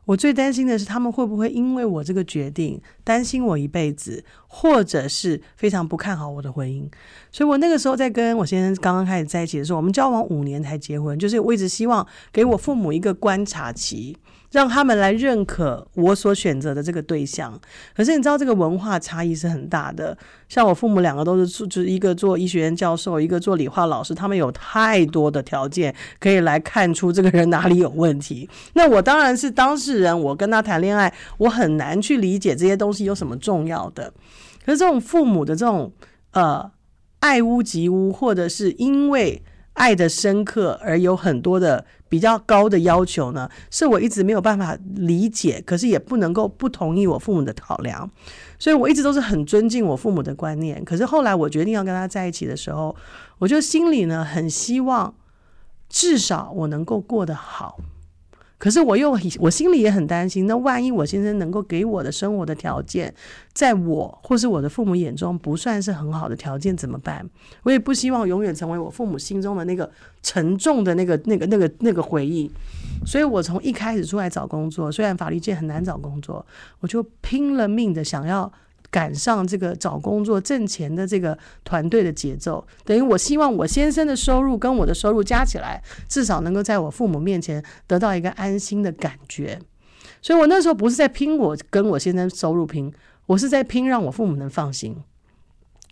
[0.06, 6.84] 我最担心的是，他们会不会因为我这个决定担心我一辈子，或者是非常不看好我的婚姻。
[7.32, 14.16] 所以我那个时候在跟我先生刚刚开始在一起的时候，我们交往五年才结婚，就是我一直希望给我父母一个观察期。
[14.50, 17.56] 让他们来认可我所选择的这个对象，
[17.94, 20.18] 可是你知道这个文化差异是很大的。
[20.48, 28.50] 像我父母两个都是，就是一个做医学院教授，一个做理化老师，他们有太多的条件可以来看出这个人哪里有问题。
[28.74, 34.12] 那我当然是当事人，我跟他谈恋爱，我很难去理解这些东西有什么重要的。
[34.64, 35.92] 可是这种父母的这种
[36.32, 36.70] 呃
[37.20, 39.42] 爱屋及乌，或者是因为
[39.74, 41.86] 爱的深刻而有很多的。
[42.10, 48.10] 比较高的要求呢，是我一直没有办法理解，可是也不能够不同意我父母的考量，
[48.58, 50.84] 所以我一直都是很尊敬我父母的观念。
[50.84, 52.96] 可是后来我决定要跟他在一起的时候，
[53.38, 55.14] 我就心里呢很希望，
[55.88, 57.78] 至少我能够过得好。
[58.60, 63.12] 可是我又我心里也很担心，那万一我先生能够给我的生活的条件，
[63.54, 67.26] 在我或是我的父母眼中不算是很好的条件怎么办？
[67.62, 69.90] 我也不希望永远成为我父母心中的那个
[70.22, 72.50] 沉重的那个那个那个那个回忆。
[73.06, 76.44] 所以我从一开始出来找工作，虽然法律界很难找工作，
[76.80, 78.52] 我就拼了命的想要。
[78.90, 89.58] 赶上这个找工作挣钱的这个团队的节奏，等于我希望我先生的收入跟我的收入加起来，至少能够在我父母面前得到一个安心的感觉。
[90.20, 92.92] 所以我那时候不是在拼我跟我先生收入拼，
[93.26, 94.96] 我是在拼让我父母能放心。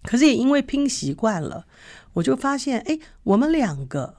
[0.03, 1.65] 可是也因为拼习惯了，
[2.13, 4.18] 我就发现，哎，我们两个。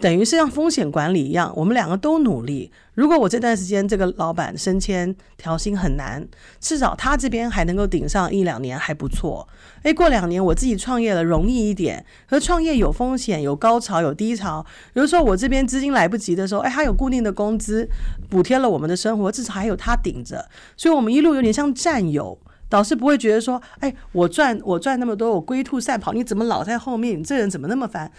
[0.00, 2.70] 等于是像风险管理一样，我们两个都努力。
[2.94, 6.26] 如果我这段时间这个老板升迁调薪很难，
[6.60, 9.46] 至少他这边还能够顶上一两年还不错。
[9.82, 12.04] 诶，过两年我自己创业了容易一点。
[12.26, 14.64] 和创业有风险，有高潮有低潮。
[14.92, 17.88] 比如说我这边资金来不及的时候，诶，他有固定的工资
[18.28, 20.48] 补贴了我们的生活，至少还有他顶着。
[20.76, 22.38] 所以我们一路有点像战友，
[22.68, 27.18] 导师不会觉得说，哎，我赚我赚那么多，我龟兔赛跑，你怎么老在后面？
[27.18, 28.10] 你这人怎么那么烦？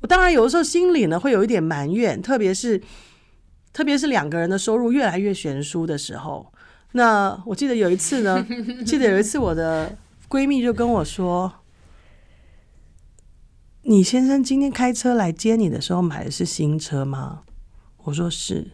[0.00, 2.80] 我当然有的时候心里呢会有一点埋怨，特别是
[3.72, 6.52] 特别是两个人的收入越来越悬殊的时候。
[6.92, 8.44] 那我记得有一次呢，
[8.84, 9.96] 记得有一次我的
[10.28, 11.52] 闺蜜就跟我说
[13.82, 17.42] ：“你先生今天开车来接你的时候买的是新车吗？”
[18.04, 18.72] 我说是。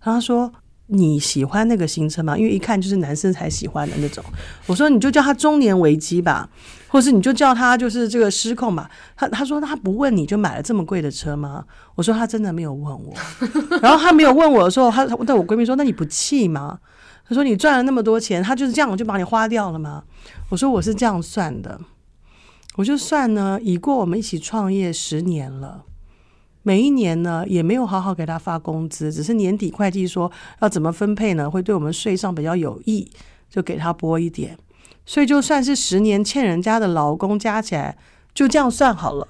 [0.00, 0.52] 然后他说。
[0.88, 2.38] 你喜欢那个新车吗？
[2.38, 4.24] 因为一看就是男生才喜欢的那种。
[4.66, 6.48] 我说你就叫他中年危机吧，
[6.96, 8.90] 或是你就叫他就是这个失控吧。
[9.14, 11.62] 他他说他不问你就买了这么贵的车吗？
[11.94, 13.12] 我说他真的没有问我。
[13.82, 16.78] 然后他没有问我的时候，他他我闺蜜说：“那你不气吗？”
[17.28, 20.04] 他说：“你赚了那么多钱，他就是这样我就把你花掉了吗？”
[20.48, 21.78] 我说：“我是这样算的，
[22.76, 25.84] 我就算呢，已过我们一起创业十年了。”
[26.64, 31.50] 每一年呢，也没有好好给他发工资，只是年底会计说要怎么分配呢？
[31.50, 33.10] 会对我们税上比较有益，
[33.50, 34.58] 就给他拨一点。
[35.06, 37.96] 所以就算是十年欠人家的劳工加起来，
[38.34, 39.26] 就这样算好了。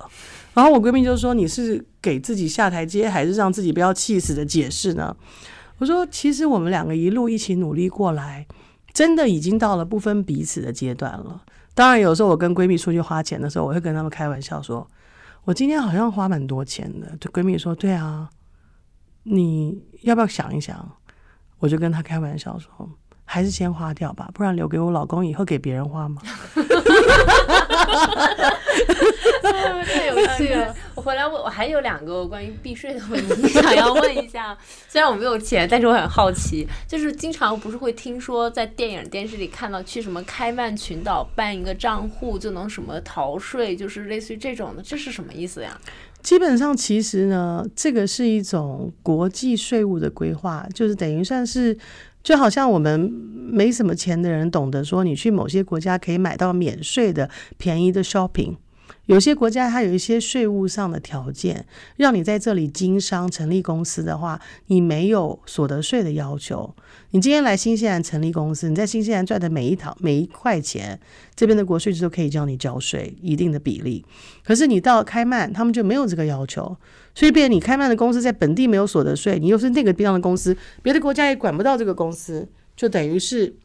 [0.54, 5.14] 然后我闺蜜就说：“你是给自己下台阶，还是让自己不要气死的解释呢？”
[5.78, 8.46] 我说：“其实我们两个一路一起努力过来，
[8.94, 11.42] 真的已经到了不分彼此的阶段了。
[11.74, 14.88] 当然，有时候我跟闺蜜出去花钱的时候，我会跟他们开玩笑说。”
[15.44, 18.28] 我今天好像花蛮多钱的，就闺蜜说：“对啊，
[19.22, 20.90] 你要不要想一想？”
[21.60, 22.90] 我就跟她开玩笑说
[23.26, 26.22] ：“还是先花掉吧，不然留给我老公以后给别人花嘛。”
[29.86, 30.74] 太有趣了！
[30.94, 34.56] 我回来问，我还有两个关于避税的问题 想要问一下。
[34.88, 45.78] 虽然我没有钱，但是我很好奇，就是经常不是会听说在电影、电视里看到去什么开曼群岛办一个账户就能什么逃税，就是类似于这种的，这是什么意思呀？
[46.22, 51.76] 基本上，其实呢，这个是一种国际税务的规划，就是等于算是。
[52.26, 58.56] 就好像我们没什么钱的人懂得说，你去某些国家可以买到免税的便宜的 shopping。
[59.04, 61.64] 有些国家它有一些税务上的条件，
[61.96, 66.74] 让你在这里经商成立公司的话，你没有所得税的要求。
[67.10, 70.98] 你今天来新西兰成立公司，你在新西兰赚的每一套每一块钱，
[71.34, 74.04] 这边的国税局都可以叫你交税一定的比例。
[74.44, 76.76] 可是你到开曼，他们就没有这个要求，
[77.14, 83.56] 所以变你开曼的公司在本地没有所得税，你又是那个地方的公司，别的国家也管不到这个公司，就等于是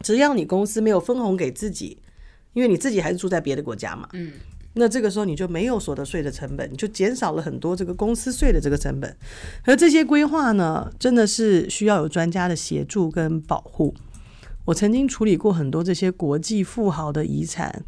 [0.00, 1.98] 只要你公司没有分红给自己，
[2.52, 4.32] 因为你自己还是住在别的国家嘛，嗯。
[4.74, 9.16] 那这个时候你就没有所得税的成本，你就减少了很多这个公司税的这个成本。
[9.64, 13.94] 而这些规划呢，真的是需要有专家的协助跟保护。
[14.64, 17.84] 我曾经处理过很多这些国际富豪的遗产，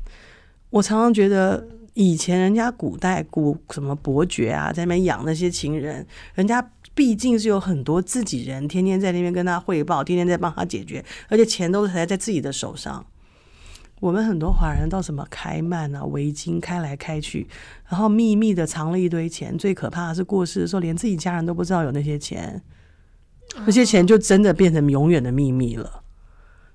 [0.70, 6.04] 我常常觉得以前人家古代古什么伯爵啊，在那边养那些情人，
[6.34, 13.06] 人家毕竟是有很多自己人，天天在那边跟他汇报，天天在帮他解决，而且钱都是还在自己的手上。
[14.04, 17.48] 我们很多华人到什么开曼啊、围巾开来开去，
[17.88, 19.56] 然后秘密的藏了一堆钱。
[19.56, 22.60] 最可怕的是过世的时候，连自己家人都不知道有那些钱，
[23.64, 26.02] 那些钱就真的变成永远的秘密了。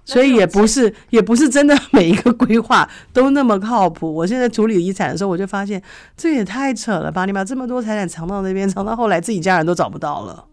[0.05, 4.11] 所以也不是，也不是真的每一个规划都那么靠谱。
[4.11, 5.79] 我现在处理遗产的时候，我就发现
[6.17, 7.25] 这也太扯了吧！
[7.25, 10.45] 你把这么多财产藏到那边，藏到后来自己家人都找不到了。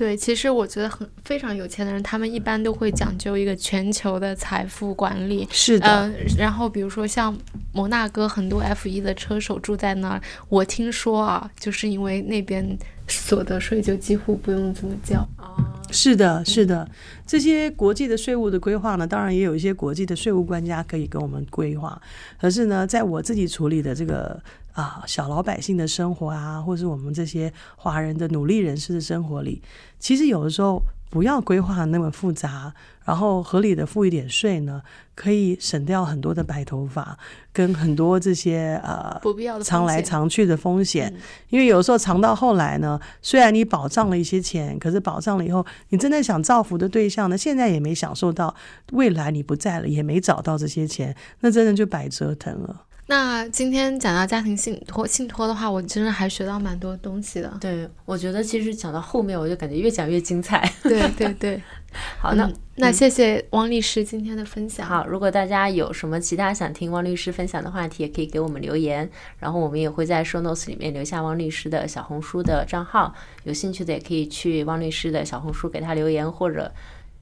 [0.00, 5.46] 对，其实我觉得很非常有钱的人，他们一般都会讲究一个全球的财富管理。
[5.52, 5.86] 是的。
[5.86, 7.36] 嗯，然后比如说像
[7.74, 12.78] 摩纳哥很多 F 一的车手住在那儿，我听说啊，就是因为那边
[13.08, 15.76] 所得税就几乎不用怎么交啊。
[15.90, 16.88] 是的，是的。
[17.26, 22.00] 这些国际的税务的规划呢，当然也有一些国际的税务专家可以跟我们规划。
[22.40, 24.42] 可是呢，在我自己处理的这个。
[24.72, 29.62] 啊，小老百姓的生活啊，或是我们这些华人的努力人士的生活里，
[29.98, 32.72] 其实有的时候不要规划那么复杂，
[33.04, 34.80] 然后合理的付一点税呢，
[35.16, 37.18] 可以省掉很多的白头发
[37.52, 41.12] 跟很多这些呃不必要的藏来藏去的风险。
[41.48, 48.54] 因为有时候藏到后来呢，虽然你保障了一些钱，可是保障了以后，你真的想造福的对象呢，现在也没享受到，
[48.92, 52.84] 未来你不在了也没找到这些钱，那真的就白折腾了。
[53.10, 57.52] 那今天讲到家庭信托，信托的话，我真的还学到蛮多东西的。
[57.60, 60.72] 对，我觉得其实讲到后面，我就感觉越讲越精彩。
[60.84, 61.60] 对 对对，
[62.22, 64.86] 好，那那谢谢汪律师今天的分享。
[64.86, 76.72] 好，如果大家有什么其他想听汪律师分享的话题，也可以给我们留言，然后我们也会在 show notes 里面留下汪律师的小红书的账号，有兴趣的也可以去汪律师的小红书给他留言，或者。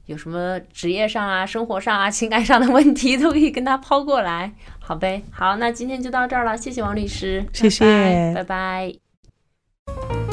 [0.09, 5.23] 有什么职业上啊生活上啊 情感上的问题都可以跟他抛过来好呗。
[5.31, 7.45] 好那今天就到这儿了谢谢王律师
[7.81, 10.28] 拜拜拜拜。